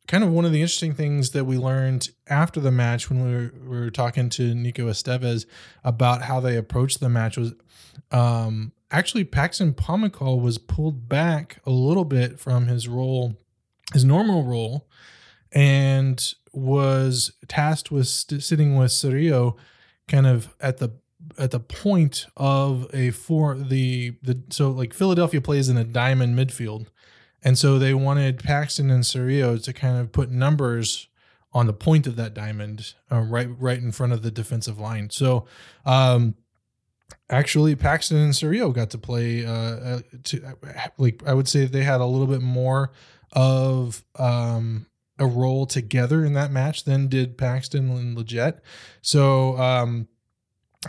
kind 0.09 0.25
of 0.25 0.33
one 0.33 0.45
of 0.45 0.53
the 0.53 0.61
interesting 0.62 0.95
things 0.95 1.31
that 1.31 1.45
we 1.45 1.57
learned 1.57 2.11
after 2.27 2.59
the 2.59 2.73
match 2.73 3.09
when 3.09 3.25
we 3.25 3.33
were, 3.33 3.53
we 3.62 3.79
were 3.79 3.91
talking 3.91 4.29
to 4.31 4.55
Nico 4.55 4.88
Estevez 4.88 5.47
about 5.85 6.23
how 6.23 6.41
they 6.41 6.57
approached 6.57 6.99
the 6.99 7.11
match 7.11 7.37
was 7.37 7.53
um, 8.11 8.73
actually 8.91 9.23
Paxton 9.25 9.75
Pomykal 9.75 10.41
was 10.41 10.57
pulled 10.59 11.09
back 11.09 11.61
a 11.67 11.71
little 11.71 12.07
bit 12.07 12.41
from 12.41 12.67
his 12.67 12.88
role, 12.88 13.37
his 13.93 14.05
normal 14.05 14.45
role, 14.45 14.88
and 15.53 16.35
was 16.53 17.33
tasked 17.47 17.91
with 17.91 18.09
st- 18.09 18.43
sitting 18.43 18.77
with 18.77 18.91
Cerrillo 18.91 19.57
kind 20.09 20.27
of 20.27 20.55
at 20.59 20.79
the 20.79 20.93
at 21.37 21.50
the 21.50 21.61
point 21.61 22.27
of 22.37 22.88
a 22.95 23.11
four 23.11 23.57
the 23.57 24.17
the 24.23 24.41
so 24.49 24.71
like 24.71 24.95
Philadelphia 24.95 25.43
plays 25.43 25.69
in 25.69 25.77
a 25.77 25.85
diamond 25.85 26.38
midfield, 26.38 26.87
and 27.42 27.57
so 27.57 27.78
they 27.78 27.95
wanted 27.95 28.42
Paxton 28.42 28.90
and 28.90 29.04
Cerrillo 29.04 29.62
to 29.62 29.73
kind 29.73 29.99
of 29.99 30.12
put 30.12 30.30
numbers 30.30 31.09
on 31.52 31.66
the 31.66 31.73
point 31.73 32.07
of 32.07 32.16
that 32.16 32.35
diamond, 32.35 32.95
uh, 33.11 33.21
right 33.21 33.49
right 33.59 33.78
in 33.78 33.92
front 33.92 34.12
of 34.12 34.23
the 34.23 34.30
defensive 34.30 34.78
line. 34.78 35.11
So, 35.11 35.47
um, 35.87 36.35
actually, 37.30 37.75
Paxton 37.75 38.18
and 38.18 38.33
Cerrillo 38.33 38.73
got 38.73 38.90
to 38.90 38.99
play. 38.99 39.47
Uh, 39.47 39.52
uh, 39.52 40.00
to 40.25 40.57
like 40.99 41.23
I 41.26 41.35
would 41.35 41.49
say 41.49 41.64
they 41.64 41.85
had 41.85 42.00
a 42.00 42.07
little 42.07 42.26
bit 42.26 42.42
more 42.42 42.92
of 43.33 44.04
um 44.18 44.87
a 45.18 45.26
role 45.26 45.66
together 45.66 46.25
in 46.25 46.33
that 46.35 46.50
match 46.50 46.85
than 46.85 47.09
did 47.09 47.37
Paxton 47.37 47.90
and 47.90 48.16
Lletget. 48.16 48.61
So 49.02 49.59
um 49.59 50.09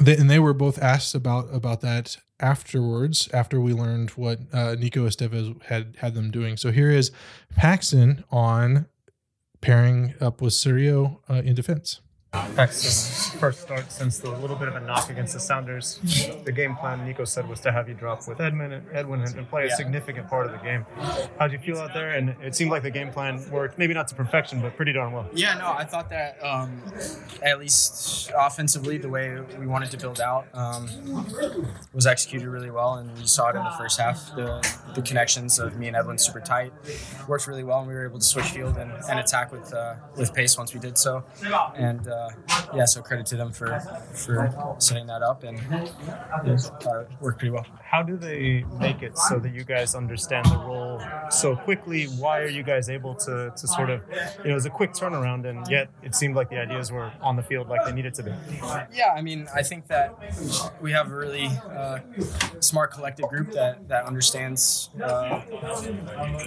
they, 0.02 0.16
and 0.16 0.30
they 0.30 0.40
were 0.40 0.54
both 0.54 0.82
asked 0.82 1.16
about 1.16 1.54
about 1.54 1.82
that 1.82 2.18
afterwards 2.40 3.30
after 3.34 3.60
we 3.60 3.74
learned 3.74 4.12
what 4.12 4.40
uh, 4.54 4.76
Nico 4.78 5.06
Estevez 5.08 5.62
had 5.64 5.96
had 6.00 6.14
them 6.16 6.32
doing. 6.32 6.58
So 6.58 6.72
here 6.72 6.92
is 6.92 7.12
Paxton 7.56 8.24
on 8.32 8.88
pairing 9.62 10.14
up 10.22 10.42
with 10.42 10.54
Cerrillo 10.54 11.20
uh, 11.30 11.42
in 11.46 11.56
defense. 11.56 12.02
Paxton's 12.32 13.30
first 13.40 13.62
start 13.62 13.92
since 13.92 14.20
the 14.20 14.30
little 14.30 14.56
bit 14.56 14.68
of 14.68 14.76
a 14.76 14.80
knock 14.80 15.10
against 15.10 15.34
the 15.34 15.40
Sounders. 15.40 16.00
The 16.46 16.52
game 16.52 16.76
plan, 16.76 17.04
Nico 17.04 17.26
said, 17.26 17.50
was 17.50 17.60
to 17.62 17.72
have 17.72 17.90
you 17.90 17.96
drop 17.96 18.28
with 18.28 18.40
Edmund 18.40 18.72
and 18.72 18.86
Edwin 18.94 19.22
and 19.22 19.50
play 19.50 19.66
a 19.66 19.72
significant 19.72 20.30
part 20.30 20.46
of 20.46 20.52
the 20.52 20.60
game. 20.60 20.86
How'd 21.40 21.52
you 21.52 21.58
feel 21.58 21.78
out 21.80 21.94
there? 21.96 22.12
And 22.12 22.36
it 22.44 22.56
seemed 22.56 22.70
like 22.70 22.84
the 22.84 22.92
game 22.92 23.12
plan 23.12 23.44
worked, 23.50 23.80
maybe 23.80 23.96
not 23.96 24.08
to 24.10 24.16
perfection, 24.16 24.62
but 24.62 24.76
pretty 24.76 24.94
darn 24.94 25.12
well. 25.12 25.28
Yeah, 25.34 25.56
no, 25.56 25.72
I 25.72 25.86
thought 25.86 26.10
that 26.12 26.38
um, 26.44 26.84
at 27.42 27.58
least 27.58 28.32
offensively, 28.38 29.00
the 29.00 29.10
way 29.10 29.40
we 29.58 29.66
wanted 29.66 29.90
to 29.92 29.98
build 29.98 30.22
out 30.22 30.46
um, 30.54 30.88
was 31.94 32.06
executed 32.06 32.48
really 32.48 32.70
well, 32.72 32.96
and 32.96 33.18
you 33.18 33.26
saw 33.26 33.50
it 33.50 33.56
in 33.56 33.64
the 33.64 33.74
first 33.78 34.00
half. 34.00 34.36
The, 34.36 34.62
the 34.94 35.02
connections 35.02 35.58
of 35.58 35.78
me 35.78 35.88
and 35.88 35.96
Edwin 35.96 36.20
super 36.20 36.42
tight 36.42 36.74
worked 37.28 37.48
really 37.48 37.64
well, 37.64 37.80
and 37.80 37.88
we 37.88 37.94
were 37.96 38.06
able 38.06 38.20
to 38.20 38.26
switch 38.26 38.46
field 38.52 38.78
and, 38.78 38.92
and 39.10 39.20
attack 39.20 39.52
with 39.52 39.74
uh, 39.74 39.96
with 40.16 40.32
pace 40.34 40.58
once 40.60 40.76
we 40.76 40.80
did 40.80 40.98
so. 40.98 41.24
And 41.76 42.08
uh, 42.08 42.19
yeah, 42.74 42.86
so 42.86 43.02
credit 43.02 43.26
to 43.28 43.36
them 43.36 43.52
for 43.52 43.80
for 44.14 44.76
setting 44.80 45.08
that 45.08 45.22
up, 45.22 45.44
and 45.44 45.60
yeah, 45.70 45.88
it 46.46 47.12
worked 47.22 47.40
pretty 47.40 47.52
well. 47.52 47.66
How 47.84 48.04
do 48.04 48.18
they 48.18 48.64
make 48.80 49.02
it 49.02 49.18
so 49.18 49.40
that 49.40 49.54
you 49.54 49.64
guys 49.64 49.96
understand 49.96 50.46
the 50.46 50.58
role 50.58 51.02
so 51.32 51.56
quickly? 51.56 52.06
Why 52.06 52.40
are 52.40 52.48
you 52.48 52.62
guys 52.62 52.88
able 52.88 53.16
to, 53.16 53.52
to 53.56 53.68
sort 53.68 53.90
of, 53.90 54.04
you 54.40 54.44
know, 54.46 54.52
it 54.52 54.54
was 54.54 54.68
a 54.68 54.70
quick 54.70 54.94
turnaround, 54.94 55.50
and 55.50 55.68
yet 55.70 55.90
it 56.04 56.14
seemed 56.14 56.36
like 56.36 56.50
the 56.52 56.60
ideas 56.60 56.92
were 56.92 57.12
on 57.22 57.36
the 57.36 57.42
field 57.42 57.68
like 57.68 57.84
they 57.86 57.92
needed 57.92 58.14
to 58.16 58.24
be? 58.24 58.32
Yeah, 58.94 59.14
I 59.16 59.22
mean, 59.22 59.48
I 59.56 59.64
think 59.64 59.88
that 59.88 60.14
we 60.80 60.92
have 60.92 61.12
a 61.12 61.16
really 61.16 61.48
uh, 61.48 62.00
smart 62.60 62.92
collective 62.92 63.28
group 63.28 63.52
that 63.54 63.88
that 63.88 64.06
understands 64.06 64.92
uh, 65.02 65.40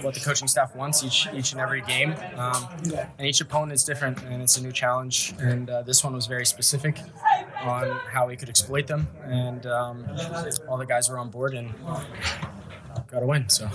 what 0.01 0.13
the 0.13 0.21
coaching 0.23 0.47
staff 0.47 0.75
wants 0.75 1.03
each 1.03 1.27
each 1.33 1.51
and 1.51 1.59
every 1.59 1.81
game, 1.81 2.15
um, 2.37 2.67
and 3.17 3.27
each 3.27 3.41
opponent 3.41 3.73
is 3.73 3.83
different, 3.83 4.21
and 4.23 4.41
it's 4.41 4.57
a 4.57 4.63
new 4.63 4.71
challenge. 4.71 5.33
And 5.39 5.62
uh, 5.69 5.81
this 5.81 6.03
one 6.03 6.13
was 6.13 6.27
very 6.27 6.45
specific 6.45 6.99
on 7.61 7.89
how 8.11 8.27
we 8.27 8.35
could 8.35 8.49
exploit 8.49 8.87
them, 8.87 9.07
and 9.23 9.65
um, 9.65 10.05
all 10.67 10.77
the 10.77 10.85
guys 10.85 11.09
were 11.09 11.17
on 11.17 11.29
board 11.29 11.53
and 11.53 11.73
got 13.07 13.23
a 13.23 13.25
win. 13.25 13.47
So. 13.49 13.69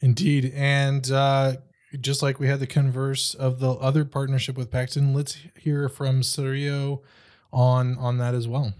Indeed. 0.00 0.52
And 0.54 1.10
uh, 1.10 1.56
just 2.00 2.22
like 2.22 2.38
we 2.38 2.48
had 2.48 2.60
the 2.60 2.66
converse 2.66 3.34
of 3.34 3.60
the 3.60 3.70
other 3.72 4.04
partnership 4.04 4.56
with 4.56 4.70
Paxton, 4.70 5.14
let's 5.14 5.38
hear 5.58 5.88
from 5.88 6.22
Cerrillo 6.22 7.00
on 7.52 7.96
on 7.98 8.18
that 8.18 8.34
as 8.34 8.48
well. 8.48 8.74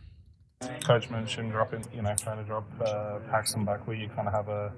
Coach 0.84 1.10
mentioned 1.10 1.50
dropping, 1.50 1.84
you 1.94 2.02
know, 2.02 2.14
trying 2.14 2.38
to 2.38 2.44
drop 2.44 2.64
uh, 2.80 3.18
Paxton 3.30 3.64
back 3.64 3.86
where 3.86 3.96
you 3.96 4.08
kind 4.08 4.28
of 4.28 4.34
have 4.34 4.48
a, 4.48 4.72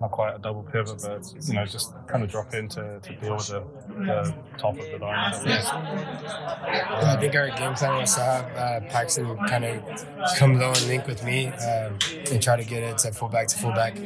not 0.00 0.10
quite 0.10 0.34
a 0.34 0.38
double 0.38 0.62
pivot, 0.62 1.00
but, 1.02 1.32
you 1.46 1.54
know, 1.54 1.64
just 1.64 1.94
kind 2.06 2.24
of 2.24 2.30
drop 2.30 2.52
in 2.54 2.68
to, 2.68 3.00
to 3.00 3.14
deal 3.16 3.36
with 3.36 3.46
the, 3.46 3.64
the 3.98 4.34
top 4.58 4.78
of 4.78 4.84
the 4.84 4.98
line. 4.98 5.32
Yes. 5.44 5.68
I 5.68 7.16
think 7.20 7.34
our 7.34 7.48
game 7.50 7.74
plan 7.74 8.00
was 8.00 8.14
to 8.14 8.20
have 8.20 8.56
uh, 8.56 8.80
Paxton 8.88 9.36
kind 9.48 9.64
of 9.64 9.82
come 10.36 10.58
low 10.58 10.70
and 10.70 10.86
link 10.88 11.06
with 11.06 11.24
me 11.24 11.46
um, 11.48 11.98
and 12.30 12.42
try 12.42 12.56
to 12.56 12.64
get 12.64 12.82
it 12.82 12.98
to 12.98 13.12
fullback 13.12 13.48
to 13.48 13.58
fullback, 13.58 13.96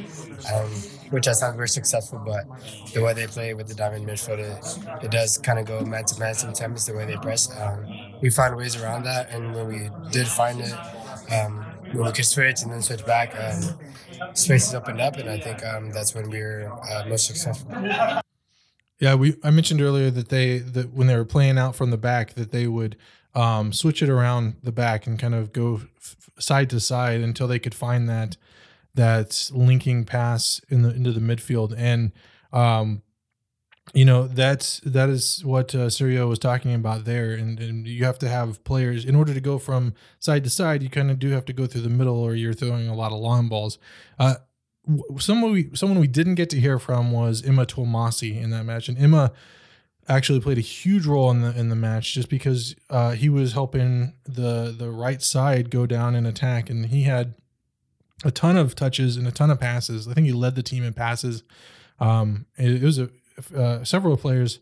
um, 0.53 0.69
which 1.09 1.27
I 1.27 1.33
found 1.33 1.55
very 1.55 1.69
successful. 1.69 2.21
But 2.23 2.45
the 2.93 3.01
way 3.01 3.13
they 3.13 3.27
play 3.27 3.53
with 3.53 3.67
the 3.67 3.75
diamond 3.75 4.07
midfield, 4.07 4.39
it, 4.39 5.03
it 5.05 5.11
does 5.11 5.37
kind 5.37 5.59
of 5.59 5.65
go 5.65 5.83
man 5.83 6.05
to 6.05 6.19
man 6.19 6.33
sometimes 6.35 6.85
the 6.85 6.95
way 6.95 7.05
they 7.05 7.17
press. 7.17 7.49
Um, 7.59 7.85
we 8.21 8.29
find 8.29 8.55
ways 8.55 8.75
around 8.75 9.03
that, 9.03 9.29
and 9.29 9.53
when 9.53 9.67
we 9.67 9.89
did 10.11 10.27
find 10.27 10.59
it, 10.61 10.73
um, 11.31 11.65
when 11.91 12.05
we 12.05 12.11
could 12.11 12.25
switch 12.25 12.61
and 12.63 12.71
then 12.71 12.81
switch 12.81 13.05
back, 13.05 13.35
um, 13.39 13.79
spaces 14.33 14.73
opened 14.73 15.01
up, 15.01 15.17
and 15.17 15.29
I 15.29 15.37
think 15.37 15.63
um, 15.65 15.91
that's 15.91 16.13
when 16.15 16.29
we 16.29 16.39
were 16.41 16.71
uh, 16.89 17.03
most 17.07 17.27
successful. 17.27 17.71
Yeah, 18.99 19.13
we 19.13 19.35
I 19.43 19.51
mentioned 19.51 19.81
earlier 19.81 20.09
that 20.09 20.29
they 20.29 20.57
that 20.57 20.93
when 20.93 21.07
they 21.07 21.15
were 21.15 21.25
playing 21.25 21.57
out 21.57 21.75
from 21.75 21.91
the 21.91 21.97
back 21.97 22.33
that 22.33 22.51
they 22.51 22.65
would 22.67 22.97
um, 23.35 23.71
switch 23.71 24.01
it 24.01 24.09
around 24.09 24.55
the 24.63 24.71
back 24.71 25.05
and 25.05 25.19
kind 25.19 25.35
of 25.35 25.53
go 25.53 25.81
f- 25.97 26.15
side 26.39 26.69
to 26.71 26.79
side 26.79 27.21
until 27.21 27.47
they 27.47 27.59
could 27.59 27.75
find 27.75 28.09
that 28.09 28.37
that 28.95 29.51
linking 29.53 30.03
pass 30.03 30.59
in 30.69 30.81
the 30.81 30.89
into 30.89 31.11
the 31.11 31.19
midfield 31.19 31.75
and 31.77 32.11
um, 32.51 33.03
you 33.93 34.03
know 34.03 34.27
that's 34.27 34.79
that 34.81 35.09
is 35.09 35.43
what 35.45 35.73
uh, 35.73 35.87
Cerrillo 35.87 36.27
was 36.27 36.39
talking 36.39 36.73
about 36.73 37.05
there 37.05 37.33
and, 37.33 37.59
and 37.59 37.87
you 37.87 38.03
have 38.05 38.19
to 38.19 38.27
have 38.27 38.63
players 38.63 39.05
in 39.05 39.15
order 39.15 39.33
to 39.33 39.41
go 39.41 39.57
from 39.57 39.93
side 40.19 40.43
to 40.43 40.49
side 40.49 40.83
you 40.83 40.89
kind 40.89 41.09
of 41.09 41.19
do 41.19 41.29
have 41.29 41.45
to 41.45 41.53
go 41.53 41.65
through 41.65 41.81
the 41.81 41.89
middle 41.89 42.17
or 42.17 42.35
you're 42.35 42.53
throwing 42.53 42.89
a 42.89 42.95
lot 42.95 43.11
of 43.11 43.19
long 43.19 43.47
balls 43.47 43.77
uh, 44.19 44.35
someone 45.17 45.51
we 45.51 45.69
someone 45.73 45.99
we 45.99 46.07
didn't 46.07 46.35
get 46.35 46.49
to 46.51 46.59
hear 46.59 46.79
from 46.79 47.11
was 47.11 47.45
Ema 47.45 47.65
Twumasi 47.65 48.41
in 48.41 48.49
that 48.51 48.63
match, 48.63 48.87
and 48.87 48.97
Emma 48.97 49.31
actually 50.07 50.39
played 50.39 50.57
a 50.57 50.61
huge 50.61 51.05
role 51.05 51.29
in 51.31 51.41
the 51.41 51.57
in 51.57 51.69
the 51.69 51.75
match 51.75 52.13
just 52.13 52.29
because 52.29 52.75
uh, 52.89 53.11
he 53.11 53.29
was 53.29 53.53
helping 53.53 54.13
the 54.23 54.73
the 54.77 54.89
right 54.89 55.21
side 55.21 55.69
go 55.69 55.85
down 55.85 56.15
and 56.15 56.25
attack, 56.25 56.69
and 56.69 56.87
he 56.87 57.03
had 57.03 57.35
a 58.23 58.31
ton 58.31 58.57
of 58.57 58.75
touches 58.75 59.17
and 59.17 59.27
a 59.27 59.31
ton 59.31 59.51
of 59.51 59.59
passes. 59.59 60.07
I 60.07 60.13
think 60.13 60.27
he 60.27 60.33
led 60.33 60.55
the 60.55 60.63
team 60.63 60.83
in 60.83 60.93
passes. 60.93 61.43
Um, 61.99 62.45
it, 62.57 62.81
it 62.81 62.83
was 62.83 62.99
a 62.99 63.09
uh, 63.55 63.83
several 63.83 64.17
players. 64.17 64.59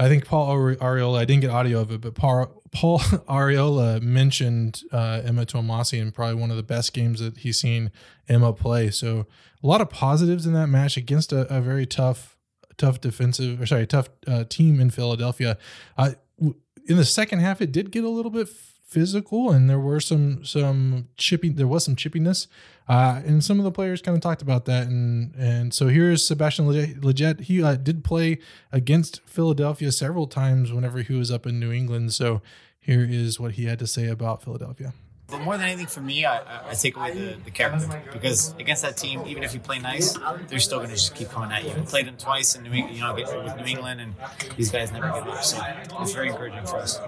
I 0.00 0.08
think 0.08 0.26
Paul 0.26 0.46
Ari- 0.50 0.76
Arriola. 0.76 1.18
I 1.18 1.24
didn't 1.24 1.42
get 1.42 1.50
audio 1.50 1.80
of 1.80 1.90
it, 1.90 2.00
but 2.00 2.14
Paul, 2.14 2.62
Paul 2.72 3.00
Arriola 3.00 4.00
mentioned 4.00 4.82
uh, 4.92 5.22
Ema 5.26 5.44
Twumasi 5.44 6.00
and 6.00 6.14
probably 6.14 6.36
one 6.36 6.50
of 6.50 6.56
the 6.56 6.62
best 6.62 6.92
games 6.92 7.20
that 7.20 7.38
he's 7.38 7.60
seen 7.60 7.90
Emma 8.28 8.52
play. 8.52 8.90
So 8.90 9.26
a 9.62 9.66
lot 9.66 9.80
of 9.80 9.90
positives 9.90 10.46
in 10.46 10.52
that 10.52 10.68
match 10.68 10.96
against 10.96 11.32
a, 11.32 11.52
a 11.54 11.60
very 11.60 11.84
tough, 11.84 12.36
tough 12.76 13.00
defensive, 13.00 13.60
or 13.60 13.66
sorry, 13.66 13.86
tough 13.86 14.08
uh, 14.26 14.44
team 14.44 14.80
in 14.80 14.90
Philadelphia. 14.90 15.58
Uh, 15.96 16.12
in 16.40 16.96
the 16.96 17.04
second 17.04 17.40
half, 17.40 17.60
it 17.60 17.72
did 17.72 17.90
get 17.90 18.04
a 18.04 18.08
little 18.08 18.30
bit 18.30 18.48
physical, 18.88 19.50
and 19.50 19.68
there 19.68 19.78
were 19.78 20.00
some 20.00 20.44
some 20.44 21.08
chipping. 21.16 21.54
There 21.54 21.66
was 21.68 21.84
some 21.84 21.94
chippiness, 21.94 22.46
uh, 22.88 23.20
and 23.24 23.44
some 23.44 23.58
of 23.58 23.64
the 23.64 23.70
players 23.70 24.00
kind 24.02 24.16
of 24.16 24.22
talked 24.22 24.42
about 24.42 24.64
that. 24.64 24.86
And 24.88 25.34
and 25.36 25.72
so 25.74 25.88
here's 25.88 26.26
Sebastian 26.26 26.66
Lletget. 26.66 27.42
He 27.42 27.62
uh, 27.62 27.76
did 27.76 28.02
play 28.02 28.38
against 28.72 29.20
Philadelphia 29.26 29.92
several 29.92 30.26
times 30.26 30.72
whenever 30.72 31.02
he 31.02 31.14
was 31.14 31.30
up 31.30 31.46
in 31.46 31.60
New 31.60 31.70
England. 31.70 32.14
So 32.14 32.40
here 32.80 33.06
is 33.08 33.38
what 33.38 33.52
he 33.52 33.66
had 33.66 33.78
to 33.80 33.86
say 33.86 34.08
about 34.08 34.42
Philadelphia. 34.42 34.94
But 35.30 35.42
more 35.42 35.58
than 35.58 35.66
anything 35.66 35.88
for 35.88 36.00
me, 36.00 36.24
I, 36.24 36.70
I- 36.70 36.72
take 36.72 36.96
away 36.96 37.12
the, 37.12 37.36
the 37.44 37.50
character 37.50 38.02
because 38.14 38.54
against 38.58 38.80
that 38.80 38.96
team, 38.96 39.22
even 39.26 39.42
if 39.42 39.52
you 39.52 39.60
play 39.60 39.78
nice, 39.78 40.16
they're 40.48 40.58
still 40.58 40.78
going 40.78 40.88
to 40.88 40.94
just 40.94 41.14
keep 41.14 41.28
coming 41.28 41.52
at 41.52 41.64
you. 41.64 41.72
Played 41.82 42.06
them 42.06 42.16
twice 42.16 42.56
in 42.56 42.62
New 42.62 42.72
England, 42.72 42.96
you 42.96 43.02
know, 43.02 43.14
with 43.14 43.56
New 43.58 43.64
England, 43.66 44.00
and 44.00 44.14
these 44.56 44.70
guys 44.70 44.90
never 44.90 45.10
give 45.12 45.28
up. 45.28 45.44
So 45.44 45.62
it's 46.00 46.12
very 46.14 46.30
encouraging 46.30 46.64
for 46.64 46.76
us. 46.78 46.98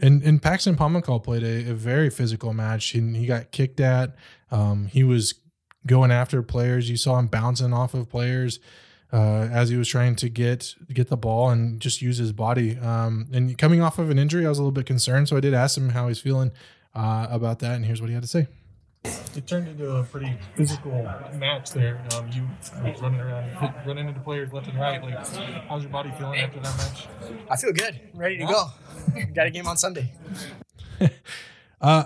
And 0.00 0.22
and 0.22 0.42
Paxton 0.42 0.76
Pomykal 0.76 1.22
played 1.22 1.42
a, 1.42 1.70
a 1.70 1.74
very 1.74 2.10
physical 2.10 2.52
match. 2.52 2.94
And 2.94 3.16
he 3.16 3.26
got 3.26 3.52
kicked 3.52 3.80
at. 3.80 4.16
Um, 4.50 4.86
he 4.86 5.04
was 5.04 5.34
going 5.86 6.10
after 6.10 6.42
players. 6.42 6.90
You 6.90 6.96
saw 6.96 7.18
him 7.18 7.26
bouncing 7.26 7.72
off 7.72 7.94
of 7.94 8.08
players 8.08 8.58
uh, 9.12 9.48
as 9.52 9.68
he 9.68 9.76
was 9.76 9.88
trying 9.88 10.16
to 10.16 10.28
get 10.28 10.74
get 10.92 11.08
the 11.08 11.16
ball 11.16 11.50
and 11.50 11.80
just 11.80 12.02
use 12.02 12.18
his 12.18 12.32
body. 12.32 12.76
Um, 12.78 13.28
and 13.32 13.56
coming 13.56 13.80
off 13.80 13.98
of 13.98 14.10
an 14.10 14.18
injury, 14.18 14.44
I 14.44 14.48
was 14.48 14.58
a 14.58 14.62
little 14.62 14.72
bit 14.72 14.86
concerned. 14.86 15.28
So 15.28 15.36
I 15.36 15.40
did 15.40 15.54
ask 15.54 15.76
him 15.76 15.90
how 15.90 16.08
he's 16.08 16.20
feeling 16.20 16.50
uh, 16.94 17.28
about 17.30 17.60
that. 17.60 17.76
And 17.76 17.84
here's 17.84 18.00
what 18.00 18.08
he 18.08 18.14
had 18.14 18.24
to 18.24 18.28
say. 18.28 18.48
It 19.04 19.46
turned 19.46 19.68
into 19.68 19.96
a 19.96 20.04
pretty 20.04 20.32
physical 20.54 20.92
match 21.34 21.72
there. 21.72 22.00
Um, 22.14 22.30
you 22.32 22.42
were 22.82 22.92
running 23.02 23.20
around, 23.20 23.44
hit, 23.56 23.70
running 23.84 24.08
into 24.08 24.20
players 24.20 24.52
left 24.52 24.68
and 24.68 24.78
right. 24.78 25.02
Like, 25.02 25.26
how's 25.68 25.82
your 25.82 25.90
body 25.90 26.12
feeling 26.16 26.40
after 26.40 26.60
that 26.60 26.76
match? 26.76 27.08
I 27.50 27.56
feel 27.56 27.72
good. 27.72 27.98
Ready 28.14 28.38
to 28.38 28.44
go. 28.46 28.66
Got 29.34 29.46
a 29.48 29.50
game 29.50 29.66
on 29.66 29.76
Sunday. 29.76 30.12
Uh, 31.80 32.04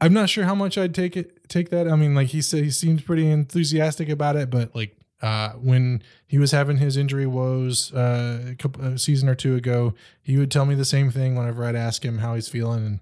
I'm 0.00 0.14
not 0.14 0.30
sure 0.30 0.44
how 0.44 0.54
much 0.54 0.78
I'd 0.78 0.94
take 0.94 1.14
it 1.14 1.46
take 1.48 1.68
that. 1.68 1.86
I 1.86 1.94
mean, 1.94 2.14
like 2.14 2.28
he 2.28 2.40
said, 2.40 2.64
he 2.64 2.70
seems 2.70 3.02
pretty 3.02 3.30
enthusiastic 3.30 4.08
about 4.08 4.34
it, 4.34 4.48
but 4.48 4.74
like 4.74 4.96
uh, 5.20 5.50
when 5.52 6.02
he 6.26 6.38
was 6.38 6.52
having 6.52 6.78
his 6.78 6.96
injury 6.96 7.26
woes 7.26 7.92
uh, 7.92 8.52
a 8.52 8.54
couple 8.54 8.82
a 8.82 8.98
season 8.98 9.28
or 9.28 9.34
two 9.34 9.56
ago, 9.56 9.92
he 10.22 10.38
would 10.38 10.50
tell 10.50 10.64
me 10.64 10.74
the 10.74 10.86
same 10.86 11.10
thing 11.10 11.34
whenever 11.36 11.66
I'd 11.66 11.76
ask 11.76 12.02
him 12.02 12.18
how 12.18 12.34
he's 12.34 12.48
feeling, 12.48 12.86
and 12.86 13.00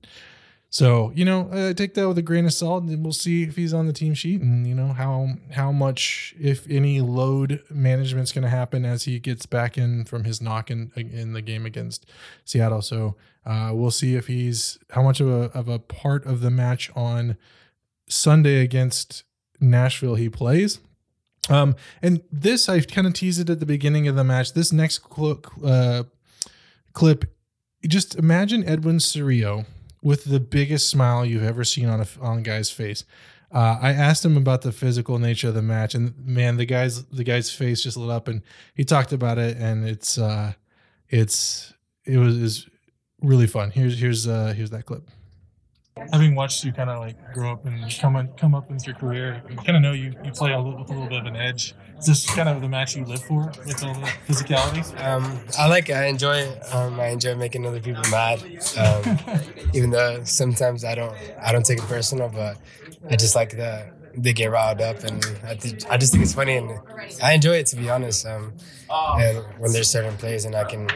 so 0.72 1.12
you 1.14 1.26
know, 1.26 1.50
uh, 1.50 1.74
take 1.74 1.92
that 1.94 2.08
with 2.08 2.16
a 2.16 2.22
grain 2.22 2.46
of 2.46 2.54
salt, 2.54 2.84
and 2.84 3.04
we'll 3.04 3.12
see 3.12 3.42
if 3.42 3.56
he's 3.56 3.74
on 3.74 3.86
the 3.86 3.92
team 3.92 4.14
sheet, 4.14 4.40
and 4.40 4.66
you 4.66 4.74
know 4.74 4.94
how 4.94 5.34
how 5.50 5.70
much, 5.70 6.34
if 6.40 6.66
any, 6.66 7.02
load 7.02 7.62
management's 7.68 8.32
going 8.32 8.44
to 8.44 8.48
happen 8.48 8.86
as 8.86 9.04
he 9.04 9.18
gets 9.18 9.44
back 9.44 9.76
in 9.76 10.06
from 10.06 10.24
his 10.24 10.40
knock 10.40 10.70
in 10.70 10.90
in 10.96 11.34
the 11.34 11.42
game 11.42 11.66
against 11.66 12.06
Seattle. 12.46 12.80
So 12.80 13.16
uh, 13.44 13.72
we'll 13.74 13.90
see 13.90 14.14
if 14.14 14.28
he's 14.28 14.78
how 14.92 15.02
much 15.02 15.20
of 15.20 15.28
a 15.28 15.50
of 15.52 15.68
a 15.68 15.78
part 15.78 16.24
of 16.24 16.40
the 16.40 16.50
match 16.50 16.90
on 16.96 17.36
Sunday 18.08 18.62
against 18.62 19.24
Nashville 19.60 20.14
he 20.14 20.30
plays. 20.30 20.80
Um, 21.50 21.76
and 22.00 22.22
this 22.32 22.70
I 22.70 22.80
kind 22.80 23.06
of 23.06 23.12
teased 23.12 23.40
it 23.42 23.50
at 23.50 23.60
the 23.60 23.66
beginning 23.66 24.08
of 24.08 24.16
the 24.16 24.24
match. 24.24 24.54
This 24.54 24.72
next 24.72 25.02
cl- 25.14 25.42
uh, 25.62 26.04
clip, 26.94 27.26
just 27.86 28.14
imagine 28.14 28.66
Edwin 28.66 28.96
Cerrillo 28.96 29.66
with 30.02 30.24
the 30.24 30.40
biggest 30.40 30.90
smile 30.90 31.24
you've 31.24 31.44
ever 31.44 31.64
seen 31.64 31.88
on 31.88 32.00
a 32.00 32.06
on 32.20 32.38
a 32.38 32.42
guy's 32.42 32.70
face. 32.70 33.04
Uh, 33.52 33.78
I 33.80 33.92
asked 33.92 34.24
him 34.24 34.36
about 34.36 34.62
the 34.62 34.72
physical 34.72 35.18
nature 35.18 35.48
of 35.48 35.54
the 35.54 35.62
match, 35.62 35.94
and 35.94 36.14
man, 36.26 36.56
the 36.56 36.64
guy's 36.64 37.04
the 37.04 37.24
guy's 37.24 37.52
face 37.52 37.82
just 37.82 37.96
lit 37.96 38.10
up, 38.10 38.28
and 38.28 38.42
he 38.74 38.84
talked 38.84 39.12
about 39.12 39.38
it, 39.38 39.56
and 39.58 39.86
it's 39.86 40.18
uh, 40.18 40.54
it's 41.08 41.72
it 42.04 42.16
was 42.16 42.36
is 42.36 42.68
really 43.20 43.46
fun. 43.46 43.70
Here's 43.70 43.98
here's 43.98 44.26
uh, 44.26 44.54
here's 44.56 44.70
that 44.70 44.86
clip. 44.86 45.08
Having 45.96 46.34
watched 46.34 46.64
you 46.64 46.72
kind 46.72 46.88
of 46.88 47.00
like 47.00 47.16
grow 47.34 47.52
up 47.52 47.66
and 47.66 47.94
come 48.00 48.16
on, 48.16 48.28
come 48.38 48.54
up 48.54 48.70
with 48.70 48.86
your 48.86 48.96
career, 48.96 49.42
you 49.50 49.56
kind 49.56 49.76
of 49.76 49.82
know 49.82 49.92
you, 49.92 50.14
you 50.24 50.32
play 50.32 50.52
a 50.52 50.58
little, 50.58 50.80
with 50.80 50.88
a 50.88 50.92
little 50.92 51.08
bit 51.08 51.18
of 51.18 51.26
an 51.26 51.36
edge. 51.36 51.74
Is 51.98 52.06
this 52.06 52.34
kind 52.34 52.48
of 52.48 52.62
the 52.62 52.68
match 52.68 52.96
you 52.96 53.04
live 53.04 53.22
for 53.22 53.52
with 53.66 53.84
all 53.84 53.92
the 53.94 54.06
physicalities? 54.26 54.98
Um, 55.04 55.38
I 55.58 55.68
like 55.68 55.90
it. 55.90 55.92
I 55.92 56.06
enjoy 56.06 56.38
it. 56.38 56.74
Um, 56.74 56.98
I 56.98 57.08
enjoy 57.08 57.34
making 57.34 57.66
other 57.66 57.78
people 57.80 58.02
mad. 58.10 58.42
Um, 58.78 59.18
even 59.74 59.90
though 59.90 60.24
sometimes 60.24 60.82
I 60.84 60.94
don't 60.94 61.14
I 61.40 61.52
don't 61.52 61.64
take 61.64 61.78
it 61.78 61.84
personal, 61.84 62.30
but 62.30 62.56
I 63.10 63.16
just 63.16 63.34
like 63.34 63.50
the 63.50 63.92
they 64.16 64.32
get 64.32 64.50
riled 64.50 64.80
up, 64.80 65.04
and 65.04 65.24
I, 65.44 65.54
th- 65.54 65.86
I 65.88 65.96
just 65.96 66.12
think 66.12 66.24
it's 66.24 66.34
funny, 66.34 66.56
and 66.56 66.78
I 67.22 67.32
enjoy 67.34 67.56
it 67.56 67.66
to 67.66 67.76
be 67.76 67.88
honest. 67.90 68.26
Um, 68.26 68.54
and 68.90 69.38
when 69.58 69.72
there's 69.72 69.90
certain 69.90 70.16
plays, 70.16 70.44
and 70.46 70.54
I 70.54 70.64
can 70.64 70.88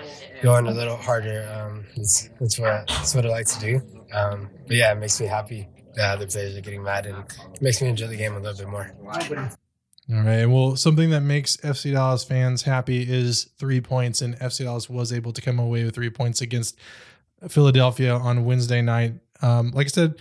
go 0.42 0.56
in 0.56 0.66
a 0.66 0.72
little 0.72 0.96
harder, 0.96 1.48
um, 1.54 1.85
it's, 1.96 2.28
it's 2.40 2.59
what 2.59 2.85
it's 3.00 3.14
what 3.14 3.24
I 3.26 3.28
like 3.28 3.46
to 3.46 3.61
do. 3.61 3.82
Um, 4.12 4.50
but 4.66 4.76
yeah, 4.76 4.92
it 4.92 4.98
makes 4.98 5.20
me 5.20 5.26
happy 5.26 5.68
that 5.94 6.16
other 6.16 6.26
players 6.26 6.56
are 6.56 6.60
getting 6.60 6.82
mad, 6.82 7.06
and 7.06 7.24
makes 7.60 7.80
me 7.80 7.88
enjoy 7.88 8.06
the 8.06 8.16
game 8.16 8.34
a 8.34 8.38
little 8.40 8.56
bit 8.56 8.68
more. 8.68 8.92
All 10.08 10.22
right. 10.22 10.46
Well, 10.46 10.76
something 10.76 11.10
that 11.10 11.22
makes 11.22 11.56
FC 11.58 11.92
Dallas 11.92 12.22
fans 12.22 12.62
happy 12.62 13.02
is 13.02 13.50
three 13.58 13.80
points, 13.80 14.22
and 14.22 14.38
FC 14.38 14.64
Dallas 14.64 14.88
was 14.88 15.12
able 15.12 15.32
to 15.32 15.40
come 15.40 15.58
away 15.58 15.84
with 15.84 15.94
three 15.94 16.10
points 16.10 16.40
against 16.40 16.78
Philadelphia 17.48 18.14
on 18.14 18.44
Wednesday 18.44 18.82
night. 18.82 19.14
Um, 19.42 19.72
like 19.72 19.86
I 19.86 19.90
said, 19.90 20.14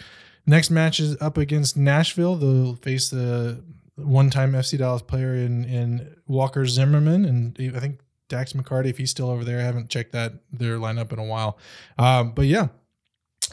next 0.45 0.71
match 0.71 0.99
is 0.99 1.15
up 1.21 1.37
against 1.37 1.77
Nashville. 1.77 2.35
They'll 2.35 2.75
face 2.75 3.09
the 3.09 3.63
one-time 3.95 4.53
FC 4.53 4.77
Dallas 4.77 5.01
player 5.01 5.35
in 5.35 5.65
in 5.65 6.15
Walker 6.27 6.65
Zimmerman, 6.65 7.23
and 7.25 7.75
I 7.75 7.79
think 7.79 7.99
Dax 8.27 8.53
McCarty, 8.53 8.87
if 8.87 8.97
he's 8.97 9.11
still 9.11 9.29
over 9.29 9.43
there. 9.43 9.59
I 9.59 9.63
haven't 9.63 9.89
checked 9.89 10.13
that 10.13 10.33
their 10.51 10.77
lineup 10.77 11.13
in 11.13 11.19
a 11.19 11.23
while. 11.23 11.59
Um, 11.97 12.31
but 12.31 12.45
yeah, 12.45 12.69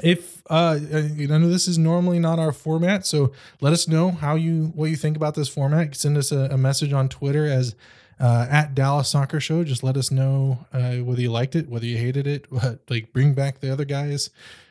if 0.02 0.42
uh 0.48 0.78
know 0.80 1.48
this 1.48 1.68
is 1.68 1.78
normally 1.78 2.18
not 2.18 2.38
our 2.38 2.52
format, 2.52 3.06
so 3.06 3.32
let 3.60 3.72
us 3.72 3.86
know 3.86 4.10
how 4.10 4.34
you 4.34 4.72
what 4.74 4.90
you 4.90 4.96
think 4.96 5.16
about 5.16 5.34
this 5.34 5.48
format. 5.48 5.94
Send 5.94 6.16
us 6.16 6.32
a, 6.32 6.48
a 6.50 6.56
message 6.56 6.92
on 6.92 7.08
Twitter 7.08 7.46
as 7.46 7.74
uh, 8.20 8.46
at 8.48 8.74
Dallas 8.74 9.08
Soccer 9.08 9.40
Show. 9.40 9.64
Just 9.64 9.82
let 9.82 9.96
us 9.96 10.10
know 10.10 10.66
uh, 10.72 10.96
whether 10.96 11.20
you 11.20 11.30
liked 11.30 11.56
it, 11.56 11.68
whether 11.68 11.86
you 11.86 11.98
hated 11.98 12.26
it, 12.26 12.50
what, 12.52 12.80
like 12.88 13.12
bring 13.12 13.34
back 13.34 13.60
the 13.60 13.70
other 13.70 13.84
guys, 13.84 14.30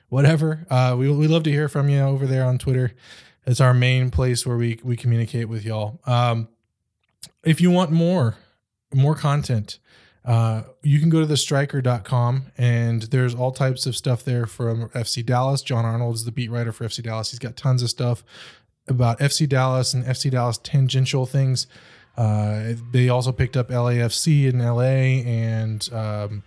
whatever. 0.09 0.65
Uh, 0.69 0.95
we 0.97 1.11
we 1.11 1.27
love 1.27 1.43
to 1.43 1.51
hear 1.51 1.67
from 1.67 1.89
you 1.89 1.99
over 1.99 2.25
there 2.25 2.45
on 2.45 2.57
Twitter. 2.57 2.93
It's 3.45 3.61
our 3.61 3.73
main 3.73 4.09
place 4.11 4.45
where 4.45 4.57
we 4.57 4.79
we 4.83 4.95
communicate 4.95 5.49
with 5.49 5.65
y'all. 5.65 5.99
Um, 6.05 6.47
if 7.43 7.61
you 7.61 7.71
want 7.71 7.91
more 7.91 8.35
more 8.93 9.15
content 9.15 9.79
uh, 10.23 10.63
you 10.83 10.99
can 10.99 11.09
go 11.09 11.19
to 11.19 11.25
thestriker.com 11.25 12.51
and 12.57 13.03
there's 13.03 13.33
all 13.33 13.51
types 13.51 13.85
of 13.85 13.95
stuff 13.95 14.23
there 14.23 14.45
from 14.45 14.89
FC 14.89 15.25
Dallas. 15.25 15.61
John 15.61 15.83
Arnold 15.83 16.15
is 16.15 16.25
the 16.25 16.31
beat 16.31 16.51
writer 16.51 16.71
for 16.71 16.85
FC 16.85 17.03
Dallas. 17.03 17.31
He's 17.31 17.39
got 17.39 17.57
tons 17.57 17.81
of 17.81 17.89
stuff 17.89 18.23
about 18.87 19.19
FC 19.19 19.49
Dallas 19.49 19.93
and 19.93 20.05
FC 20.05 20.29
Dallas 20.29 20.59
tangential 20.59 21.25
things. 21.25 21.67
Uh, 22.17 22.73
they 22.91 23.09
also 23.09 23.31
picked 23.31 23.57
up 23.57 23.69
LAFC 23.69 24.47
in 24.47 24.59
LA 24.59 25.23
and 25.27 25.89
um, 25.93 26.43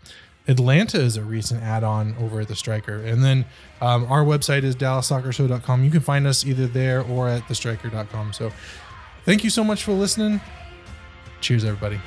Atlanta 0.47 1.01
is 1.01 1.17
a 1.17 1.23
recent 1.23 1.63
add-on 1.63 2.15
over 2.21 2.41
at 2.41 2.49
the 2.49 2.57
Striker. 2.57 3.01
And 3.01 3.25
then 3.25 3.45
um, 3.81 4.05
our 4.05 4.25
website 4.25 4.63
is 4.63 4.77
dallassoccershow.com. 4.77 5.83
You 5.83 5.91
can 5.91 6.01
find 6.01 6.27
us 6.27 6.45
either 6.45 6.67
there 6.67 7.03
or 7.03 7.29
at 7.29 7.43
thestriker.com. 7.45 8.35
So 8.35 8.53
thank 9.25 9.43
you 9.43 9.51
so 9.51 9.65
much 9.65 9.83
for 9.83 9.93
listening. 9.93 10.41
Cheers, 11.41 11.65
everybody. 11.65 12.01